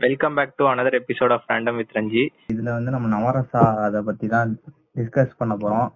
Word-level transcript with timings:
Welcome 0.00 0.34
back 0.34 0.56
to 0.56 0.66
another 0.66 0.98
episode 0.98 1.32
of 1.32 1.44
random 1.48 1.76
with 1.76 1.90
Ranji 1.94 2.28
இதுல 2.52 2.62
வந்து 2.62 2.90
நம்ம 2.90 3.20
நவரசா 3.20 3.76
அத 3.76 4.02
பத்தி 4.02 4.26
தான் 4.26 4.58
டிஸ்கஸ் 4.94 5.30
பண்ண 5.38 5.56
போறோம். 5.56 5.88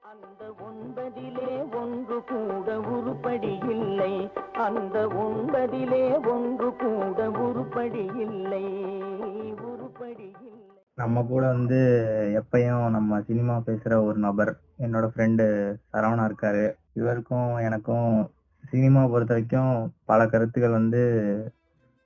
அந்த 0.00 0.54
ஒன்பதிலே 0.58 1.74
ஒன்று 1.74 2.24
கூட 2.24 2.80
உருப்படி 2.80 3.58
இல்லை. 3.68 4.30
அந்த 4.52 5.06
ஒன்பதிலே 5.06 6.26
ஒன்று 6.26 6.76
கூட 6.76 7.30
உருப்படி 7.30 8.04
இல்லை. 8.14 8.64
உருப்படி 9.54 10.32
இல்லை. 10.40 10.68
நம்ம 10.94 11.22
கூட 11.22 11.46
வந்து 11.46 11.80
எப்பயும் 12.42 12.90
நம்ம 12.90 13.20
சினிமா 13.20 13.62
பேசுற 13.66 14.04
ஒரு 14.04 14.18
நபர் 14.18 14.60
என்னோட 14.78 15.08
ஃப்ரெண்டு 15.16 15.74
சரவணா 15.92 16.30
இருக்காரு. 16.30 16.72
இவருக்கும் 16.92 17.56
எனக்கும் 17.56 18.30
சினிமா 18.64 19.06
பொறுத்த 19.06 19.34
வரைக்கும் 19.34 19.92
பல 20.04 20.26
கருத்துக்கள் 20.26 20.70
வந்து 20.70 21.04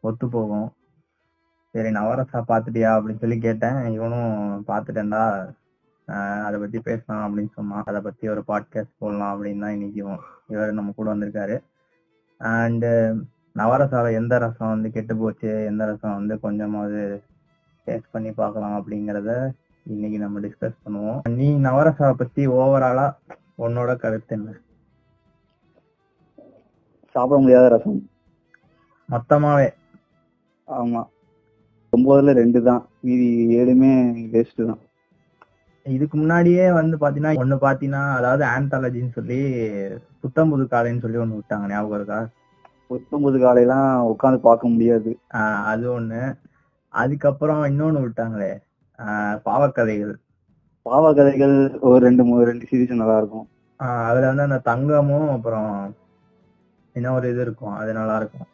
ஒத்து 0.00 0.28
போகும் 0.28 0.72
சரி 1.74 1.88
நவரசா 1.88 2.38
பாத்துட்டியா 2.48 2.90
அப்படின்னு 2.94 3.22
சொல்லி 3.22 3.38
கேட்டேன். 3.38 3.78
இவனும் 3.92 4.64
பாத்துட்டேன்டா 4.68 5.24
அதை 6.46 6.60
பத்தி 6.60 6.78
பேசலாம் 6.78 7.24
அப்படின்னு 7.24 7.52
சொன்னான். 7.54 7.84
அதை 7.86 8.00
பத்தி 8.00 8.28
ஒரு 8.28 8.42
பாட்காஸ்ட் 8.48 8.96
போடலாம் 8.98 9.32
அப்படின்னு 9.34 9.60
தான் 9.64 9.76
இன்னைக்கு 9.76 10.00
இவர் 10.46 10.72
நம்ம 10.72 10.92
கூட 10.96 11.14
வந்திருக்காரு. 11.14 11.56
அண்ட் 12.38 12.86
நவரசால 13.58 14.12
எந்த 14.12 14.38
ரசம் 14.38 14.68
வந்து 14.68 14.90
கெட்டு 14.90 15.16
போச்சு 15.16 15.64
எந்த 15.64 15.84
ரசம் 15.84 16.14
வந்து 16.14 16.40
கொஞ்சமாவது 16.40 17.22
டேஸ்ட் 17.86 18.12
பண்ணி 18.12 18.32
பார்க்கலாம் 18.32 18.74
அப்படிங்கறத 18.80 19.30
இன்னைக்கு 19.84 20.18
நம்ம 20.18 20.40
டிஸ்கஸ் 20.40 20.82
பண்ணுவோம். 20.84 21.20
நீ 21.28 21.48
நவரசாவை 21.68 22.12
பத்தி 22.12 22.46
ஓவராலா 22.46 23.06
உன்னோட 23.58 23.96
கருத்து 23.96 24.36
என்ன? 24.36 24.50
சாப்பிட 27.14 27.40
முடியாத 27.40 27.68
ரசம். 27.68 28.02
மொத்தமாவே. 29.08 29.70
ஆமா. 30.66 31.02
ஒன்பதுல 31.92 32.32
ரெண்டு 32.40 32.58
தான். 32.68 32.82
மீதி 33.06 33.28
ஏழுமே 33.60 33.92
வேஸ்ட் 34.32 34.60
தான். 34.68 34.80
இதுக்கு 35.86 36.16
முன்னாடியே 36.20 36.64
வந்து 36.78 36.96
பாத்தீங்கன்னா 37.02 37.32
ஒண்ணு 37.42 37.56
பாத்தீங்கன்னா 37.66 38.02
அதாவது 38.18 38.42
ஆந்தாலஜின்னு 38.54 39.16
சொல்லி 39.18 39.38
புத்தம் 40.22 40.50
புது 40.52 40.64
காலைன்னு 40.72 41.02
சொல்லி 41.04 41.20
ஒண்ணு 41.22 41.38
விட்டாங்க 41.38 41.70
ஞாபகம் 41.72 41.98
இருக்கா? 41.98 42.18
பத்தொன்பது 42.90 43.38
காலையெல்லாம் 43.44 43.90
உட்காந்து 44.12 44.38
பார்க்க 44.48 44.72
முடியாது. 44.74 45.10
அது 45.72 45.86
ஒண்ணு. 45.98 46.20
அதுக்கப்புறம் 46.94 47.62
இன்னொன்னு 47.70 48.04
விட்டாங்களே 48.04 48.52
பாவக்கதைகள். 49.46 50.14
பாவ 50.86 51.06
கதைகள் 51.18 51.56
ஒரு 51.88 52.00
ரெண்டு 52.06 52.22
மூணு 52.28 52.48
ரெண்டு 52.50 52.68
சீரீஸ் 52.70 53.00
நல்லா 53.02 53.16
இருக்கும். 53.20 53.46
அதுல 54.08 54.28
வந்து 54.30 54.46
அந்த 54.48 54.58
தங்கமும் 54.70 55.28
அப்புறம் 55.34 55.72
இன்னும் 56.96 57.16
ஒரு 57.18 57.26
இது 57.32 57.42
இருக்கும் 57.46 57.76
அது 57.80 57.90
நல்லா 58.00 58.16
இருக்கும். 58.20 58.46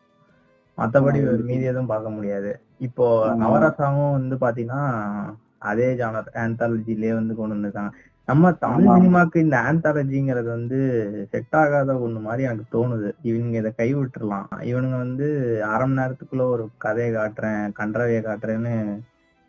மத்தபடி. 0.79 1.21
மீதி 1.51 1.65
எதுவும் 1.73 1.93
பார்க்க 1.93 2.17
முடியாது. 2.17 2.51
இப்போ. 2.79 3.07
நவரசாவும் 3.37 4.11
வந்து 4.11 4.37
பாத்தீங்கன்னா 4.41 4.83
அதே 5.59 5.95
ஜானர் 5.95 6.27
ஆந்தாலஜிலே 6.35 7.15
வந்து 7.15 7.35
கொண்டு 7.35 7.55
வந்திருக்காங்க. 7.55 7.91
நம்ம 8.27 8.53
தமிழ். 8.53 8.87
சினிமாக்கு 8.87 9.37
இந்த 9.37 9.57
ஆந்தாலஜிங்கிறது 9.73 10.45
வந்து 10.45 10.79
செட் 11.31 11.45
ஆகாத 11.51 11.93
ஒண்ணு 11.93 12.21
மாதிரி 12.21 12.43
எனக்கு 12.43 12.65
தோணுது. 12.73 13.13
இவனுங்க 13.25 13.53
இதை 13.53 13.73
கை 13.77 13.95
விட்டுறலாம் 13.95 14.47
இவனுங்க 14.61 14.97
வந்து 14.97 15.29
அரை 15.65 15.89
மணி 15.89 16.01
நேரத்துக்குள்ள 16.01 16.41
ஒரு 16.41 16.69
கதையை 16.79 17.15
காட்டுறேன் 17.15 17.71
கன்றவையை 17.79 18.21
காட்டுறேன்னு 18.23 19.01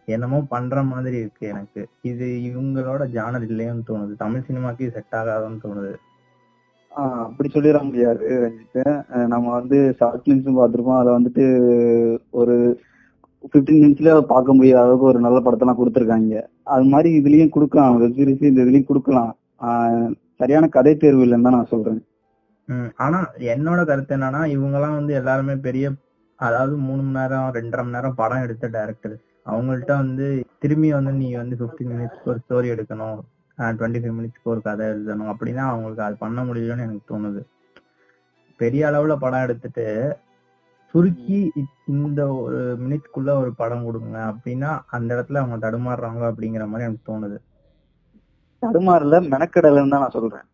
என்னமோ 0.08 0.46
பண்ற 0.50 0.84
மாதிரி 0.84 1.18
இருக்கு 1.18 1.48
எனக்கு. 1.48 1.88
இது 2.02 2.26
இவங்களோட 2.26 3.04
ஜானர் 3.14 3.46
இல்லையோன்னு 3.48 3.82
தோணுது. 3.88 4.16
தமிழ் 4.18 4.44
சினிமாக்கு 4.48 4.92
செட் 4.92 5.12
ஆகாதுன்னு 5.12 5.60
தோணுது. 5.64 5.96
ஆஹ் 6.96 7.24
அப்படி 7.24 7.50
சொல்லிட 7.54 7.84
முடியாது 7.84 8.22
ரஞ்சித். 8.44 9.28
நம்ம 9.28 9.52
வந்து 9.52 9.94
ஷார்ட் 9.98 10.26
ஃபிலிம்ஸும் 10.26 10.60
பார்த்திருப்போம். 10.60 11.00
அதை 11.00 11.14
வந்துட்டு 11.14 11.46
ஒரு 12.30 12.80
பிப்டீன் 13.54 13.82
மினிட்ஸ்ல 13.84 14.12
பார்க்க 14.32 14.56
முடியாத 14.58 14.82
அளவுக்கு 14.84 15.10
ஒரு 15.12 15.20
நல்ல 15.26 15.38
படத்தெல்லாம் 15.46 15.80
கொடுத்துருக்காங்க. 15.82 16.42
அது 16.76 16.86
மாதிரி 16.94 17.10
இதுலயும் 17.20 17.54
கொடுக்கலாம். 17.56 17.98
வெப் 18.02 18.18
சீரிஸ் 18.18 18.50
இந்த 18.52 18.62
இதுலயும் 18.66 18.90
கொடுக்கலாம். 18.92 19.32
ஆஹ் 19.68 20.10
சரியான 20.40 20.68
கதை 20.76 20.94
தேர்வு 20.98 21.24
இல்லைன்னு 21.26 21.46
தான் 21.48 21.58
நான் 21.58 21.72
சொல்றேன். 21.74 22.02
ஆனா 23.04 23.20
என்னோட 23.54 23.82
கருத்து 23.90 24.14
என்னன்னா 24.18 24.42
இவங்கெல்லாம் 24.56 24.98
வந்து 25.00 25.14
எல்லாருமே 25.20 25.56
பெரிய 25.68 25.92
அதாவது 26.40 26.74
மூணு 26.88 27.02
மணி 27.04 27.18
நேரம் 27.18 27.54
ரெண்டரை 27.58 27.84
மணி 27.84 27.96
நேரம் 27.96 28.18
படம் 28.20 28.44
எடுத்த 28.46 28.66
டேரக்டர் 28.74 29.16
அவங்கள்ட்ட 29.52 29.94
வந்து 30.02 30.26
திரும்பி 30.64 30.90
வந்து 30.96 31.12
நீ 31.22 31.28
வந்து 31.42 31.56
15 31.62 31.88
மினிட்ஸ்க்கு 31.92 32.32
ஒரு 32.32 32.40
ஸ்டோரி 32.44 32.68
எடுக்கணும். 32.74 33.20
டுவெண்ட்டி 33.58 34.00
ஃபைவ் 34.02 34.18
மினிட்ஸ்க்கு 34.18 34.52
ஒரு 34.54 34.62
கதை 34.68 34.86
எழுதணும். 34.88 35.30
அப்படின்னா 35.34 35.64
அவங்களுக்கு 35.72 36.04
அது 36.08 36.16
பண்ண 36.24 36.44
முடியலன்னு 36.48 36.86
எனக்கு 36.88 37.10
தோணுது. 37.12 37.42
பெரிய 38.60 38.82
அளவுல 38.90 39.16
படம் 39.24 39.46
எடுத்துட்டு 39.46 39.86
சுருக்கி 40.98 41.40
இந்த 41.94 42.22
ஒரு 42.44 42.60
மினிட்ஸ்க்குள்ள 42.84 43.32
ஒரு 43.42 43.52
படம் 43.60 43.84
கொடுங்க 43.88 44.16
அப்படின்னா 44.30 44.70
அந்த 44.96 45.10
இடத்துல 45.16 45.42
அவங்க 45.42 45.58
தடுமாறுறாங்க 45.66 46.24
அப்படிங்கிற 46.30 46.64
மாதிரி 46.70 46.88
எனக்கு 46.88 47.10
தோணுது. 47.10 47.38
தடுமாறல 48.64 49.20
மெனக்கடலைன்னு 49.34 49.94
தான் 49.96 50.04
நான் 50.04 50.16
சொல்றேன். 50.16 50.48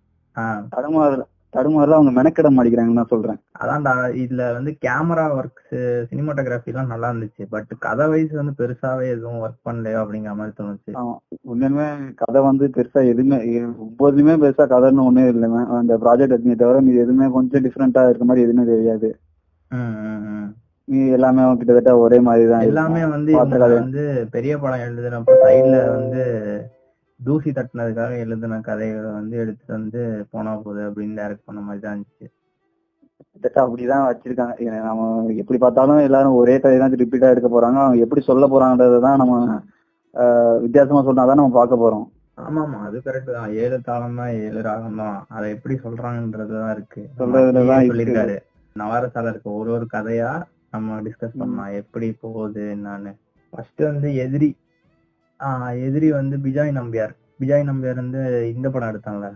தடுமாறல 0.73 1.23
தடுமாறல 1.53 1.97
அவங்க 1.97 2.11
மெனக்கட 2.17 2.49
மாட்டேங்கிறாங்கன்னு 2.53 3.01
தான் 3.01 3.11
சொல்றேன். 3.13 3.39
அதான்டா 3.61 3.93
இதுல 4.23 4.43
வந்து 4.57 4.71
கேமரா 4.85 5.25
ஒர்க்ஸ் 5.39 5.75
சினிமாட்டோகிராஃபி 6.11 6.71
எல்லாம் 6.73 6.93
நல்லா 6.93 7.09
இருந்துச்சு. 7.11 7.43
பட் 7.55 7.71
கதை 7.87 8.05
வைஸ் 8.13 8.39
வந்து 8.41 8.53
பெருசாவே 8.61 9.07
எதுவும் 9.15 9.41
ஒர்க் 9.45 9.67
பண்ணலையோ 9.69 9.99
அப்படிங்கிற 10.03 10.33
மாதிரி 10.39 10.55
தோணுச்சு. 10.61 10.93
உண்மையுமே 11.51 11.89
கதை 12.23 12.41
வந்து 12.51 12.67
பெருசா 12.77 13.03
எதுவுமே 13.13 13.39
ஒவ்வொருலையுமே 13.85 14.35
பெருசா 14.45 14.65
கதைன்னு 14.73 15.07
ஒண்ணே 15.09 15.25
இல்லைங்க. 15.33 15.61
அந்த 15.81 15.95
ப்ராஜெக்ட் 16.05 16.63
தவிர 16.63 16.81
மீது 16.87 17.05
எதுவுமே 17.05 17.27
கொஞ்சம் 17.37 17.65
டிஃப்ரெண்டா 17.67 18.03
இருக்க 18.09 18.27
மாதிரி 18.31 18.45
எதுவுமே 18.47 18.65
தெரியாது. 18.73 19.11
எல்லாமே 21.15 21.41
கிட்டத்தட்ட 21.59 21.91
ஒரே 22.03 22.17
மாதிரி 22.27 22.45
தான் 22.51 22.63
எல்லாமே. 22.69 23.01
வந்து. 23.13 23.33
வந்து 23.79 24.03
பெரிய 24.35 24.53
படம் 24.63 24.85
எழுதுறப்ப 24.87 25.35
சைட்ல 25.43 25.77
வந்து 25.95 26.23
தூசி 27.19 27.49
தட்டினதுக்காக 27.51 28.13
எழுதின 28.23 28.59
கதைகளை 28.67 29.11
வந்து 29.19 29.35
எடுத்துட்டு 29.43 29.73
வந்து 29.77 30.01
போனா 30.31 30.53
போகுது 30.63 30.81
அப்படின்னு 30.87 31.19
டைரக்ட் 31.19 31.47
பண்ண 31.47 31.59
மாதிரி 31.61 31.81
தான் 31.83 31.93
இருந்துச்சு. 31.95 32.27
கிட்டத்தட்ட 33.19 33.59
அப்படிதான் 33.65 34.07
வச்சிருக்காங்க. 34.09 34.55
நம்ம 34.87 35.33
எப்படி 35.41 35.59
பார்த்தாலும் 35.59 36.05
எல்லாரும் 36.07 36.39
ஒரே 36.41 36.55
கதை 36.63 36.77
தான் 36.79 36.99
ரிப்பீட்டா 37.03 37.31
எடுக்க 37.33 37.49
போறாங்க. 37.49 37.79
அவங்க 37.83 38.05
எப்படி 38.05 38.23
சொல்ல 38.29 38.47
போறாங்கன்றதை 38.47 38.99
தான் 39.07 39.21
நம்ம 39.21 39.37
வித்தியாசமா 40.65 41.01
சொன்னாதான் 41.07 41.39
நம்ம 41.41 41.57
பார்க்க 41.59 41.83
போறோம். 41.83 42.05
ஆமா 42.37 42.61
ஆமா 42.65 42.79
அது 42.87 42.97
கரெக்ட் 43.07 43.31
தான். 43.37 43.51
ஏழு 43.63 43.77
தாளம் 43.87 44.19
தான் 44.21 44.31
ஏழு 44.45 44.59
ராகம் 44.67 45.01
தான். 45.03 45.17
அதை 45.35 45.47
எப்படி 45.55 45.75
சொல்றாங்கன்றதுதான் 45.85 46.73
இருக்கு. 46.77 47.01
சொல்றதுலதான். 47.19 47.89
சொல்லியிருக்காரு. 47.91 48.35
நவரசால 48.75 49.29
இருக்க 49.29 49.49
ஒரு 49.51 49.71
ஒரு 49.71 49.85
கதையா 49.93 50.31
நம்ம 50.71 50.99
டிஸ்கஸ் 51.01 51.39
பண்ணலாம். 51.39 51.73
எப்படி 51.73 52.07
போகுது 52.21 52.63
என்னன்னு. 52.75 53.11
ஃபர்ஸ்ட் 53.53 53.81
வந்து 53.81 54.15
எதிரி. 54.15 54.49
ஆஹ் 55.39 55.73
எதிரி 55.87 56.11
வந்து 56.11 56.37
பிஜாய் 56.37 56.71
நம்பியார். 56.79 57.13
பிஜாய் 57.39 57.67
நம்பியார் 57.69 58.01
வந்து 58.03 58.21
இந்த 58.55 58.69
படம் 58.69 58.91
எடுத்தான்ல. 58.93 59.29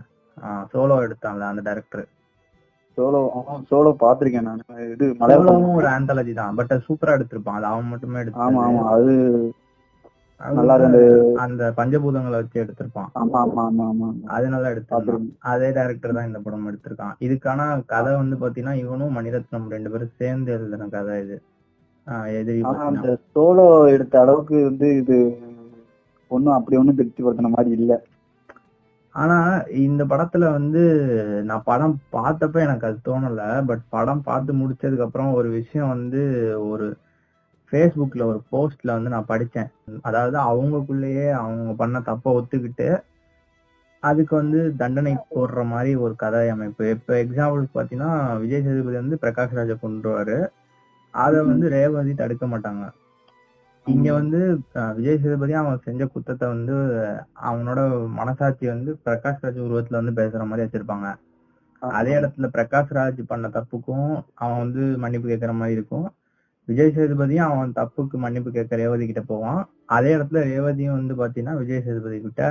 சோலோ 0.72 0.96
எடுத்தான்ல 1.06 1.46
அந்த 1.50 1.62
டைரக்டர் 1.62 2.04
சோலோ 2.98 3.20
சோலோ 3.70 3.90
பாத்திருக்கேன் 4.00 4.46
நான். 4.48 4.62
இது 4.94 5.06
மலையாளம் 5.14 5.48
சோலோவும் 5.48 5.74
ஒரு 5.74 5.88
ஆந்தாலஜி 5.88 6.32
தான். 6.32 6.54
பட் 6.54 6.72
சூப்பரா 6.86 7.14
எடுத்திருப்பான். 7.18 7.58
அது 7.58 7.66
அவன் 7.72 7.92
மட்டுமே 7.92 8.22
ஆமா 8.46 8.62
ஆமா. 8.68 8.82
அது 8.94 9.02
அது 9.04 9.14
நல்லா 10.40 10.74
இருக்கு. 10.78 11.00
அந்த 11.36 11.74
பஞ்சபூதங்களை 11.76 12.36
வச்சு 12.40 12.62
எடுத்திருப்பான். 12.62 13.08
ஆமா 13.14 13.38
ஆமா 13.40 13.62
ஆமா 13.62 13.84
ஆமா. 13.86 14.08
அது 14.26 14.46
நல்லா 14.48 14.68
எடுத்திருந்தான் 14.68 15.06
பாத்திருக்கேன் 15.06 15.48
அதே 15.52 15.68
டைரக்டர் 15.70 16.16
தான் 16.16 16.26
இந்த 16.26 16.38
படம் 16.38 16.68
எடுத்திருக்கான். 16.68 17.14
இதுக்கான 17.20 17.60
கதை 17.86 18.12
வந்து 18.16 18.36
பாத்தீங்கன்னா 18.36 18.74
இவனும் 18.82 19.16
மணிரத்னம் 19.18 19.66
ரெண்டு 19.68 19.90
பேரும் 19.90 20.16
சேர்ந்து 20.16 20.52
எழுதின 20.52 20.88
கதை 20.88 21.16
இது. 21.20 21.38
எதிரி. 22.40 22.60
அந்த 22.84 23.08
சோலோ 23.32 23.64
எடுத்த 23.94 24.20
அளவுக்கு 24.20 24.64
வந்து 24.64 24.96
இது 24.96 25.18
ஒண்ணும் 26.30 26.56
அப்படி 26.56 26.76
ஒண்ணும் 26.76 26.98
திருப்திப்படுத்தின 26.98 27.50
மாதிரி 27.50 27.74
இல்ல. 27.80 27.92
ஆனா 29.14 29.36
இந்த 29.82 30.04
படத்துல 30.04 30.50
வந்து 30.52 30.80
நான் 31.44 31.64
படம் 31.64 32.00
பார்த்தப்ப 32.12 32.60
எனக்கு 32.60 32.86
அது 32.86 32.98
தோணல. 33.04 33.42
பட் 33.66 33.84
படம் 33.88 34.22
பார்த்து 34.22 34.52
முடிச்சதுக்கு 34.52 35.06
அப்புறம் 35.06 35.32
ஒரு 35.32 35.48
விஷயம் 35.50 35.88
வந்து 35.88 36.22
ஒரு 36.70 36.86
ஃபேஸ்புக்ல 37.68 38.22
ஒரு 38.30 38.40
போஸ்ட்ல 38.52 38.90
வந்து 38.96 39.12
நான் 39.14 39.30
படிச்சேன். 39.30 39.70
அதாவது 40.08 40.36
அவங்களுக்குள்ளேயே 40.48 41.26
அவங்க 41.42 41.72
பண்ண 41.82 42.00
தப்ப 42.08 42.32
ஒத்துக்கிட்டு 42.38 42.88
அதுக்கு 44.02 44.34
வந்து 44.40 44.58
தண்டனை 44.80 45.12
போடுற 45.30 45.60
மாதிரி 45.72 45.92
ஒரு 46.04 46.14
கதை 46.22 46.42
அமைப்பு. 46.54 46.84
இப்ப 46.96 47.14
எக்ஸாம்பிளுக்கு 47.24 47.76
பாத்தீங்கன்னா 47.78 48.10
விஜய் 48.42 48.64
சேதுபதி 48.66 48.96
வந்து 49.02 49.18
பிரகாஷ் 49.22 49.56
ராஜை 49.58 49.76
கொண்டுருவாரு 49.84 50.38
அதை 51.14 51.38
வந்து 51.50 51.66
ரேவதி 51.74 52.12
தடுக்க 52.20 52.46
மாட்டாங்க. 52.46 52.84
இங்க 53.86 54.08
வந்து 54.18 54.40
விஜய் 54.98 55.20
சேதுபதி 55.22 55.54
அவன் 55.60 55.84
செஞ்ச 55.86 56.04
குத்தத்தை 56.14 56.46
வந்து 56.54 56.76
அவனோட 57.50 57.80
மனசாட்சி 58.18 58.66
வந்து 58.72 58.90
பிரகாஷ் 59.04 59.42
ராஜ் 59.44 59.58
உருவத்துல 59.66 60.00
வந்து 60.00 60.14
பேசுற 60.20 60.44
மாதிரி 60.50 60.64
வச்சிருப்பாங்க. 60.66 61.08
அதே 61.82 62.12
இடத்துல 62.20 62.46
பிரகாஷ் 62.56 62.94
ராஜ் 62.98 63.20
பண்ண 63.32 63.48
தப்புக்கும் 63.56 64.10
அவன் 64.42 64.62
வந்து 64.64 64.82
மன்னிப்பு 65.04 65.32
கேட்கற 65.32 65.52
மாதிரி 65.60 65.76
இருக்கும். 65.78 66.06
விஜய் 66.68 66.94
சேதுபதியும் 66.94 67.48
அவன் 67.48 67.76
தப்புக்கு 67.76 68.16
மன்னிப்பு 68.18 68.50
கேட்க 68.50 68.76
ரேவதி 68.76 69.04
கிட்ட 69.06 69.22
போவான். 69.26 69.60
அதே 69.88 70.10
இடத்துல 70.16 70.40
ரேவதியும் 70.48 70.96
வந்து 70.96 71.14
பாத்தீங்கன்னா 71.20 71.54
விஜய் 71.60 71.84
சேதுபதி 71.86 72.18
கிட்ட 72.20 72.42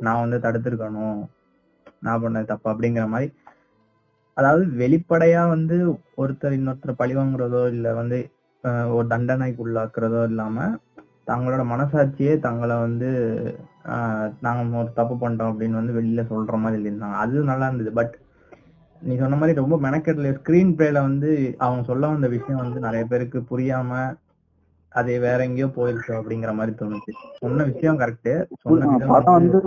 நான் 0.00 0.22
வந்து 0.22 0.38
தடுத்திருக்கணும். 0.44 1.20
நான் 2.02 2.22
பண்ண 2.22 2.42
தப்பு 2.50 2.68
அப்படிங்கிற 2.72 3.06
மாதிரி. 3.08 3.28
அதாவது 4.36 4.64
வெளிப்படையா 4.78 5.42
வந்து 5.48 5.76
ஒருத்தர் 6.16 6.56
இன்னொருத்தர் 6.58 7.00
பழி 7.00 7.14
வாங்குறதோ 7.16 7.62
இல்ல 7.74 7.88
வந்து 7.94 8.18
ஒரு 8.94 9.06
தண்டனைக்கு 9.08 9.60
உள்ளாக்குறதோ 9.64 10.22
இல்லாம 10.30 10.56
தங்களோட 11.26 11.62
மனசாட்சியே 11.72 12.32
தங்களை 12.44 12.76
வந்து 12.80 13.08
ஆஹ், 13.92 14.28
நாங்க 14.40 14.78
ஒரு 14.78 14.90
தப்பு 14.96 15.14
பண்றோம் 15.16 15.50
அப்படின்னு 15.52 15.78
வந்து 15.78 15.96
வெளியில 15.96 16.22
சொல்ற 16.30 16.56
மாதிரி 16.62 16.82
இருந்தாங்க 16.84 17.18
அது 17.22 17.44
நல்லா 17.44 17.68
இருந்தது. 17.68 17.92
பட் 17.98 18.14
நீ 19.02 19.16
சொன்ன 19.16 19.36
மாதிரி 19.36 19.60
ரொம்ப 19.60 19.76
மெனக்கெடல. 19.78 20.30
ஸ்கிரீன் 20.38 20.72
பிளேல 20.78 20.98
வந்து 21.00 21.30
அவங்க 21.58 21.82
சொல்ல 21.82 22.08
வந்த 22.08 22.28
விஷயம் 22.28 22.62
வந்து 22.62 22.80
நிறைய 22.80 23.04
பேருக்கு 23.04 23.40
புரியாம 23.50 24.00
அது 24.92 25.20
வேற 25.20 25.38
எங்கேயோ 25.44 25.66
போயிருக்கு 25.76 26.12
அப்படிங்கிற 26.18 26.52
மாதிரி 26.54 26.72
தோணுச்சு. 26.76 27.12
சொன்ன 27.38 27.64
விஷயம் 27.64 28.00
கரெக்ட் 28.00 28.32
படம் 29.12 29.36
வந்து 29.38 29.60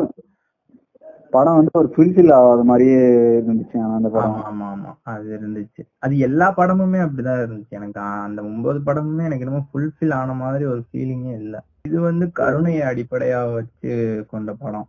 படம் 1.34 1.56
வந்து 1.56 1.72
ஒரு 1.74 1.90
ஃபுல்ஃபில் 1.96 2.34
ஆகாத 2.34 2.64
மாதிரியே 2.64 3.00
இருந்துச்சு 3.40 3.78
அந்த 3.96 4.10
படம். 4.10 4.36
ஆமா 4.50 4.66
ஆமா 4.74 4.92
அது 5.04 5.38
இருந்துச்சு. 5.38 5.82
அது 6.00 6.18
எல்லா 6.18 6.48
படமுமே 6.52 7.00
அப்படிதான் 7.06 7.42
இருந்துச்சு. 7.46 7.70
எனக்கு 7.70 8.00
அந்த 8.00 8.42
ஒன்பது 8.44 8.80
படமுமே 8.80 9.24
எனக்கு 9.24 9.46
என்னமோ 9.46 9.64
ஃபுல்ஃபில் 9.70 10.14
ஆன 10.14 10.34
மாதிரி 10.34 10.66
ஒரு 10.66 10.86
ஃபீலிங்கே 10.88 11.34
இல்ல. 11.36 11.56
இது 11.82 12.00
வந்து 12.00 12.32
கருணையை 12.32 12.84
அடிப்படையா 12.92 13.54
வச்சு 13.54 13.94
கொண்ட 14.30 14.54
படம். 14.54 14.88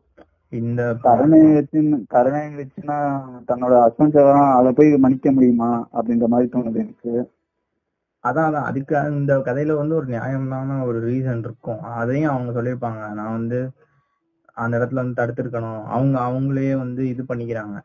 இந்த 0.61 0.83
கருணை 1.03 1.41
வச்சு 1.55 1.81
கருணை 2.09 2.43
வச்சுன்னா 2.61 2.97
தன்னோட 3.49 3.75
ஹஸ்பண்ட் 3.85 4.19
அதை 4.59 4.73
போய் 4.73 4.99
மன்னிக்க 4.99 5.33
முடியுமா 5.33 5.71
அப்படின்ற 5.93 6.27
மாதிரி 6.27 6.49
தோணுது 6.53 6.81
எனக்கு. 6.85 7.13
அதான் 8.25 8.47
அதான். 8.49 8.69
அதுக்கு 8.71 8.95
இந்த 9.11 9.39
கதையில 9.39 9.75
வந்து 9.75 9.95
ஒரு 9.95 10.07
நியாயமான 10.07 10.85
ஒரு 10.85 10.99
ரீசன் 11.09 11.39
இருக்கும். 11.39 11.83
அதையும் 11.83 12.33
அவங்க 12.33 12.51
சொல்லியிருப்பாங்க. 12.59 13.13
நான் 13.13 13.37
வந்து 13.39 13.59
அந்த 14.55 14.75
இடத்துல 14.79 15.03
வந்து 15.03 15.19
தடுத்திருக்கணும். 15.23 15.83
அவங்க 15.85 16.17
அவங்களே 16.29 16.77
வந்து 16.77 17.09
இது 17.09 17.23
பண்ணிக்கிறாங்க. 17.29 17.77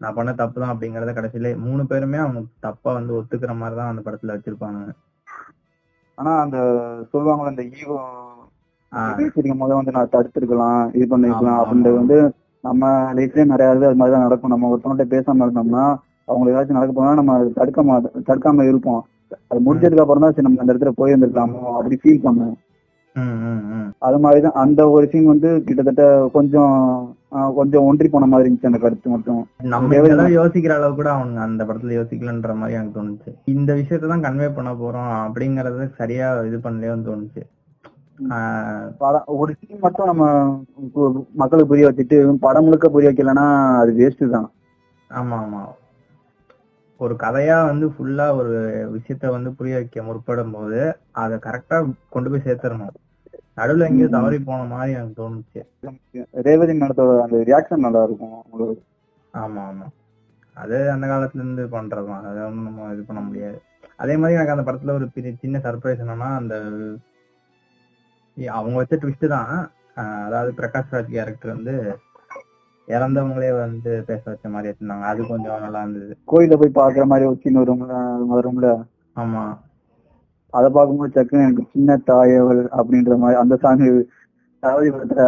நான் 0.00 0.14
பண்ண 0.14 0.30
தப்பு 0.34 0.60
தான் 0.60 0.72
அப்படிங்கறத 0.74 1.10
கடைசியில 1.14 1.58
மூணு 1.58 1.86
பேருமே 1.86 2.18
அவங்க 2.18 2.40
தப்பா 2.60 2.92
வந்து 2.92 3.12
ஒத்துக்கிற 3.20 3.56
மாதிரி 3.56 3.78
தான் 3.80 3.90
அந்த 3.92 4.02
படத்துல 4.06 4.34
வச்சிருப்பாங்க. 4.36 4.80
ஆனா 6.18 6.40
அந்த 6.40 6.58
சொல்லுவாங்கல்ல 7.12 7.52
அந்த 7.54 7.64
ஈகோ 7.78 7.96
பேசிருக்கும் 9.18 9.62
போது 9.62 9.72
வந்து 9.78 9.94
நான் 9.96 10.12
தடுத்திருக்கலாம் 10.14 10.82
இது 10.96 11.06
பண்ணிருக்கலாம் 11.12 11.60
அப்படின்றது. 11.62 11.96
வந்து 12.02 12.18
நம்ம 12.64 12.88
லைஃப்லயே 13.18 13.50
நிறைய 13.52 13.76
இது 13.76 13.88
அது 13.90 13.98
மாதிரிதான் 14.00 14.26
நடக்கும். 14.26 14.52
நம்ம 14.54 14.70
ஒருத்தவங்கள்ட்ட 14.72 15.12
பேசாம 15.12 15.44
இருந்தோம்னா 15.46 15.84
அவங்களுக்கு 16.28 16.56
ஏதாச்சும் 16.56 16.78
நடக்க 16.78 16.92
போனா 16.96 17.12
நம்ம 17.20 17.36
மாட்டோம் 17.90 18.26
தடுக்காம 18.30 18.66
இருப்போம். 18.70 19.02
அது 19.50 19.60
முடிஞ்சதுக்கு 19.66 20.02
அப்புறம் 20.04 20.24
தான் 20.24 20.34
சரி 20.34 20.46
நம்ம 20.46 20.62
அந்த 20.62 20.72
இடத்துல 20.72 20.92
போய் 20.98 21.12
இருந்திருக்கலாமோ 21.12 21.62
அப்படி 21.78 21.96
ஃபீல் 22.02 22.24
பண்ணுவோம். 22.26 22.58
அது 23.98 24.18
மாதிரிதான் 24.24 24.58
அந்த 24.62 24.80
ஒரு 24.94 25.04
சீன் 25.12 25.32
வந்து 25.32 25.48
கிட்டத்தட்ட 25.66 26.04
கொஞ்சம் 26.36 26.74
கொஞ்சம் 27.56 27.86
ஒன்றி 27.88 28.08
போன 28.08 28.26
மாதிரி 28.30 28.46
இருந்துச்சு 28.46 28.70
அந்த 28.70 28.80
கருத்து 28.84 29.08
மட்டும். 29.14 29.40
நம்ம 29.74 30.28
யோசிக்கிற 30.38 30.74
அளவு 30.78 30.94
கூட 30.94 31.08
அவங்க 31.12 31.40
அந்த 31.40 31.62
படத்துல 31.68 31.96
யோசிக்கலன்ற 31.98 32.54
மாதிரி 32.60 32.76
எனக்கு 32.78 32.96
தோணுச்சு. 32.98 33.30
இந்த 33.54 33.70
விஷயத்த 33.80 34.10
தான் 34.12 34.26
கன்வே 34.26 34.48
பண்ண 34.58 34.72
போறோம் 34.82 35.12
அப்படிங்கறத 35.26 35.88
சரியா 36.00 36.28
இது 36.48 36.58
பண்ணலையோன்னு 36.66 37.08
தோணுச்சு. 37.10 37.42
படம் 38.98 39.24
ஒரு 39.34 39.54
சீன் 39.54 39.78
மட்டும் 39.78 40.06
நம்ம 40.06 40.24
மக்களுக்கு 41.34 41.66
புரிய 41.66 41.88
வச்சுட்டு 41.88 42.36
படம் 42.38 42.64
முழுக்க 42.64 42.88
புரிய 42.88 43.10
வைக்கலன்னா 43.10 43.44
அது 43.78 43.92
வேஸ்ட் 43.92 44.30
தான். 44.30 44.48
ஆமா 45.10 45.36
ஆமா. 45.44 45.62
ஒரு 47.00 47.14
கதையா 47.14 47.66
வந்து 47.66 47.86
ஃபுல்லா 47.86 48.36
ஒரு 48.36 48.50
விஷயத்த 48.96 49.30
வந்து 49.30 49.52
புரிய 49.52 49.74
வைக்க 49.74 50.02
முற்படும் 50.02 50.50
போது 50.50 50.80
அதை 51.12 51.38
கரெக்டா 51.38 51.76
கொண்டு 52.08 52.30
போய் 52.30 52.44
சேர்த்துடணும். 52.44 52.92
நடுவுல 53.56 53.86
எங்கேயோ. 53.86 54.08
தவறி 54.08 54.38
போன 54.38 54.64
மாதிரி 54.64 54.92
எனக்கு 54.92 55.22
தோணுச்சு. 55.22 55.62
ரேவதி 56.32 56.72
மேடத்தோட 56.72 57.22
அந்த 57.22 57.36
ரியாக்ஷன் 57.48 57.84
நல்லா 57.86 58.02
இருக்கும் 58.02 58.44
உங்களுக்கு. 58.44 58.82
ஆமா 59.34 59.62
ஆமா. 59.70 59.86
அது 60.56 60.90
அந்த 60.90 61.06
காலத்துல 61.06 61.34
இருந்து 61.34 61.64
பண்றதுதான். 61.66 62.24
அதை 62.24 62.42
ஒண்ணும் 62.42 62.64
நம்ம 62.64 62.92
இது 62.92 63.02
பண்ண 63.02 63.20
முடியாது. 63.20 63.58
அதே 63.96 64.16
மாதிரி 64.16 64.36
எனக்கு 64.38 64.52
அந்த 64.52 64.64
படத்துல 64.68 64.92
ஒரு 64.92 65.06
சின்ன 65.40 65.58
சர்ப்ரைஸ் 65.58 66.02
என்னன்னா 66.04 66.28
அந்த 66.36 66.54
அவங்க 68.54 68.76
வச்ச 68.80 68.94
ட்விஸ்ட் 69.02 69.26
தான். 69.34 69.50
அதாவது 70.24 70.50
பிரகாஷ் 70.58 70.94
ராஜ் 70.94 71.10
கேரக்டர் 71.14 71.54
வந்து 71.54 71.74
இறந்தவங்களே 72.88 73.50
வந்து 73.56 73.90
பேச 74.08 74.22
வச்ச 74.30 74.46
மாதிரி 74.48 74.70
வச்சிருந்தாங்க 74.70 75.06
அது 75.10 75.26
கொஞ்சம் 75.26 75.64
நல்லா 75.64 75.80
இருந்தது. 75.84 76.14
கோயில 76.30 76.56
போய் 76.60 76.78
பாக்குற 76.78 77.04
மாதிரி 77.10 77.28
ஒரு 77.30 77.38
சீன் 77.42 77.60
வரும்ல 77.60 77.96
வரும்ல? 78.32 78.68
ஆமா. 79.16 79.42
அதை 80.54 80.68
பார்க்கும்போது 80.76 81.14
டக்குன்னு 81.16 81.44
எனக்கு 81.46 81.64
சின்ன 81.74 81.96
தாயவள் 82.08 82.62
அப்படின்ற 82.78 83.16
மாதிரி 83.22 83.38
அந்த 83.42 83.56
சாங் 83.64 83.84
படத்துல 84.62 85.20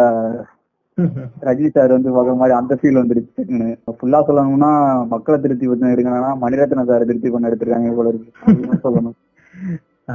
ரஜினி 1.47 1.69
சார் 1.71 1.95
வந்து 1.95 2.11
பார்க்குற 2.15 2.35
மாதிரி 2.41 2.55
அந்த 2.57 2.73
ஃபீல் 2.81 2.99
வந்துருச்சு 3.01 3.31
டக்குன்னு. 3.37 3.69
ஃபுல்லா 3.95 4.19
சொல்லணும்னா 4.27 4.71
மக்களை 5.13 5.37
திருப்தி 5.45 5.67
பண்ண 5.71 5.93
எடுக்கணும்னா 5.95 6.33
மணிரத்ன 6.43 6.85
சார் 6.91 7.09
திருப்தி 7.11 7.31
பண்ண 7.35 7.51
எடுத்திருக்காங்க 7.51 7.93
அப்படின்னு 8.43 8.81
சொல்லணும். 8.85 9.17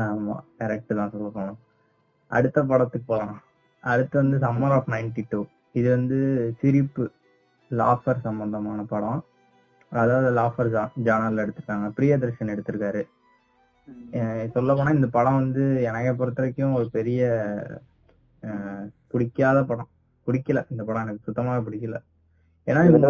ஆமா 0.01 0.35
கரெக்ட் 0.59 0.93
தான் 0.99 1.11
சொல்லணும் 1.13 1.57
அடுத்த 2.31 2.63
படத்துக்கு 2.63 3.07
போலாம் 3.07 3.35
அடுத்து 3.83 4.15
வந்து 4.17 4.37
சம்மர் 4.37 4.73
ஆஃப் 4.73 4.89
92 4.89 5.25
டூ 5.31 5.39
இது 5.75 5.87
வந்து 5.89 6.17
சிரிப்பு 6.61 7.03
லாஃபர் 7.71 8.23
சம்பந்தமான 8.23 8.83
படம். 8.85 9.19
அதாவது 9.91 10.29
லாஃபர் 10.31 10.69
ஜானர்ல 11.05 11.43
எடுத்திருக்காங்க. 11.45 11.87
பிரியதர்ஷன் 11.97 12.53
எடுத்திருக்காரு. 12.53 13.01
சொல்ல 14.51 14.71
போனா 14.73 14.91
இந்த 14.91 15.07
படம் 15.09 15.39
வந்து 15.41 15.63
எனக்கு 15.83 16.11
பொறுத்த 16.15 16.41
வரைக்கும் 16.41 16.73
ஒரு 16.73 16.87
பெரிய 16.89 17.21
அஹ், 18.43 18.83
பிடிக்காத 19.11 19.59
படம். 19.63 19.89
பிடிக்கல. 20.27 20.59
இந்த 20.69 20.81
படம் 20.83 21.03
எனக்கு 21.03 21.25
சுத்தமாவே 21.27 21.61
பிடிக்கல. 21.67 21.97
ஏன்னா 22.67 22.81
இவங்க 22.87 23.09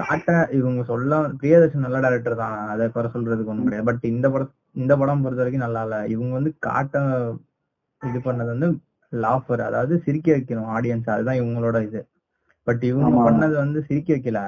காட்ட 0.00 0.28
இவங்க 0.52 0.82
சொல்ல 0.84 1.12
பிரியதர்ஷன் 1.40 1.84
நல்ல 1.86 1.98
டேரக்டர் 2.04 2.40
தான். 2.42 2.56
அதை 2.72 2.84
குறை 2.90 3.08
சொல்றதுக்கு 3.14 3.52
ஒண்ணும் 3.52 3.66
கிடையாது. 3.66 3.88
பட் 3.90 4.04
இந்த 4.12 4.26
படம் 4.30 4.52
இந்த 4.76 4.92
படம் 4.96 5.22
பொறுத்த 5.22 5.42
வரைக்கும் 5.42 5.66
நல்லா 5.66 5.82
இல்ல. 5.86 5.98
இவங்க 6.14 6.32
வந்து 6.34 6.52
காட்ட 6.60 6.96
இது 8.02 8.18
பண்ணது 8.26 8.50
வந்து 8.54 8.68
லாஃபர் 9.12 9.62
அதாவது 9.68 9.94
சிரிக்க 10.04 10.28
வைக்கணும் 10.36 10.70
ஆடியன்ஸ் 10.76 11.14
அதுதான் 11.14 11.40
இவங்களோட 11.42 11.78
இது. 11.88 12.00
பட் 12.66 12.82
இவங்க. 12.90 13.16
பண்ணது 13.26 13.54
வந்து 13.64 13.78
சிரிக்க 13.88 14.08
வைக்கல. 14.14 14.40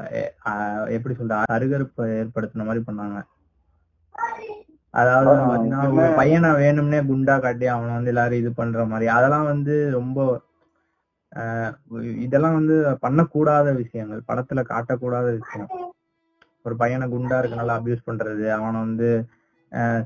எப்படி 0.97 1.15
சொல்ற 1.15 1.41
அருகருப்பு 1.57 2.05
ஏற்படுத்தின 2.21 2.67
மாதிரி 2.69 2.83
பண்ணாங்க. 2.89 3.19
அதாவது 4.95 5.33
பாத்தீங்கன்னா 5.49 5.81
ஒரு 5.97 6.07
பையனை 6.21 6.51
வேணும்னே 6.63 7.01
குண்டா 7.09 7.35
காட்டி 7.45 7.67
அவனை 7.73 7.93
வந்து 7.97 8.13
எல்லாரும் 8.13 8.41
இது 8.43 8.51
பண்ற 8.61 8.85
மாதிரி. 8.93 9.07
அதெல்லாம் 9.17 9.49
வந்து 9.53 9.75
ரொம்ப 9.99 10.19
இதெல்லாம் 12.25 12.57
வந்து 12.59 12.75
பண்ணக்கூடாத 13.05 13.69
விஷயங்கள். 13.81 14.21
படத்துல 14.29 14.61
காட்டக்கூடாத 14.73 15.29
விஷயம். 15.41 15.71
ஒரு 16.67 16.75
பையனை 16.83 17.07
குண்டா 17.15 17.37
இருக்கனால 17.41 17.75
அபியூஸ் 17.79 18.09
பண்றது 18.09 18.47
அவனை 18.59 18.79
வந்து 18.87 19.09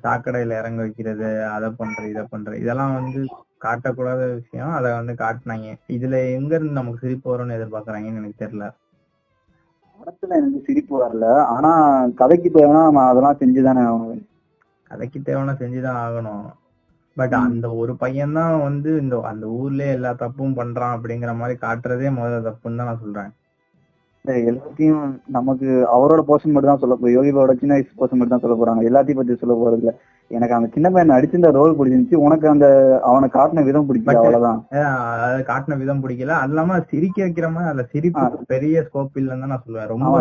சாக்கடையில 0.02 0.58
இறங்க 0.58 0.80
வைக்கிறது 0.82 1.46
அதை 1.46 1.70
பண்ற 1.70 2.06
இதை 2.06 2.22
பண்ற. 2.30 2.56
இதெல்லாம் 2.56 2.94
வந்து 2.94 3.20
காட்டக்கூடாத 3.60 4.34
விஷயம். 4.34 4.70
அதை 4.70 4.92
வந்து 4.92 5.12
காட்டினாங்க. 5.12 5.78
இதுல 5.88 6.32
எங்க 6.34 6.54
இருந்து 6.54 6.72
நமக்கு 6.72 6.98
சிரிப்பு 6.98 7.26
வரும்னு 7.30 7.58
எதிர்பார்க்கறாங்கன்னு 7.58 8.20
எனக்கு 8.20 8.44
தெரியல. 8.44 8.66
படத்துல 9.98 10.28
எனக்கு 10.28 10.62
சிரிப்பு 10.64 10.94
வரல. 11.00 11.26
ஆனா 11.46 11.70
கதைக்கு 12.14 12.48
தேவைன்னா 12.54 12.82
நம்ம 12.82 13.04
அதெல்லாம் 13.08 13.38
செஞ்சுதானே 13.38 13.82
ஆகணும். 13.84 14.22
கதைக்கு 14.90 15.22
தேவையான 15.22 15.56
செஞ்சுதான் 15.58 16.00
ஆகணும். 16.06 16.46
பட். 17.16 17.34
அந்த 17.34 17.74
ஒரு 17.74 17.96
பையன் 17.96 18.32
தான் 18.32 18.62
வந்து 18.62 19.00
இந்த 19.00 19.20
அந்த 19.22 19.46
ஊர்லயே 19.46 19.92
எல்லா 19.92 20.12
தப்பும் 20.12 20.56
பண்றான் 20.56 20.94
அப்படிங்கிற 20.96 21.36
மாதிரி 21.36 21.58
காட்டுறதே 21.60 22.08
முதல்ல 22.18 22.46
தப்புன்னு 22.48 22.76
தான் 22.76 22.90
நான் 22.90 23.00
சொல்றேன். 23.00 23.30
எல்லாத்தையும் 24.24 25.04
நமக்கு 25.28 25.66
அவரோட 25.94 26.20
போர்ஷன் 26.28 26.54
மட்டும் 26.54 26.72
தான் 26.72 26.82
சொல்ல 26.82 26.94
போறோம். 26.94 27.14
யோகிபாவோட 27.16 27.52
சின்ன 27.60 27.74
வயசு 27.74 27.98
போர்ஷன் 27.98 28.18
மட்டும் 28.18 28.34
தான் 28.34 28.44
சொல்ல 28.44 28.56
போறாங்க. 28.58 28.82
எல்லாத்தையும் 28.88 29.20
பத்தி 29.20 29.42
சொல்ல 29.42 29.54
போறது 29.60 29.80
இல்ல 29.82 29.92
எனக்கு 30.30 30.56
அந்த 30.56 30.68
சின்ன 30.74 30.88
பையன் 30.90 31.16
அடிச்சிருந்த 31.16 31.50
ரோல் 31.58 31.76
பிடிச்சிருந்துச்சு. 31.78 32.20
உனக்கு 32.26 32.46
அந்த 32.52 32.66
அவனை 33.10 33.28
காட்டின 33.36 33.64
விதம் 33.68 33.88
பிடிக்கல 33.88 34.20
அவ்வளவுதான். 34.20 34.60
காட்டின 35.50 35.78
விதம் 35.82 36.02
பிடிக்கல. 36.04 36.36
அது 36.42 36.52
இல்லாம 36.54 36.78
சிரிக்க 36.92 37.18
வைக்கிற 37.24 37.48
மாதிரி 37.54 37.70
அதுல 37.72 37.86
சிரிப்பு 37.94 38.22
பெரிய 38.52 38.84
ஸ்கோப் 38.88 39.18
இல்லைன்னு 39.22 39.44
தான் 39.44 39.52
நான் 39.54 39.64
சொல்லுவேன். 39.64 39.90
ரொம்ப 39.94 40.14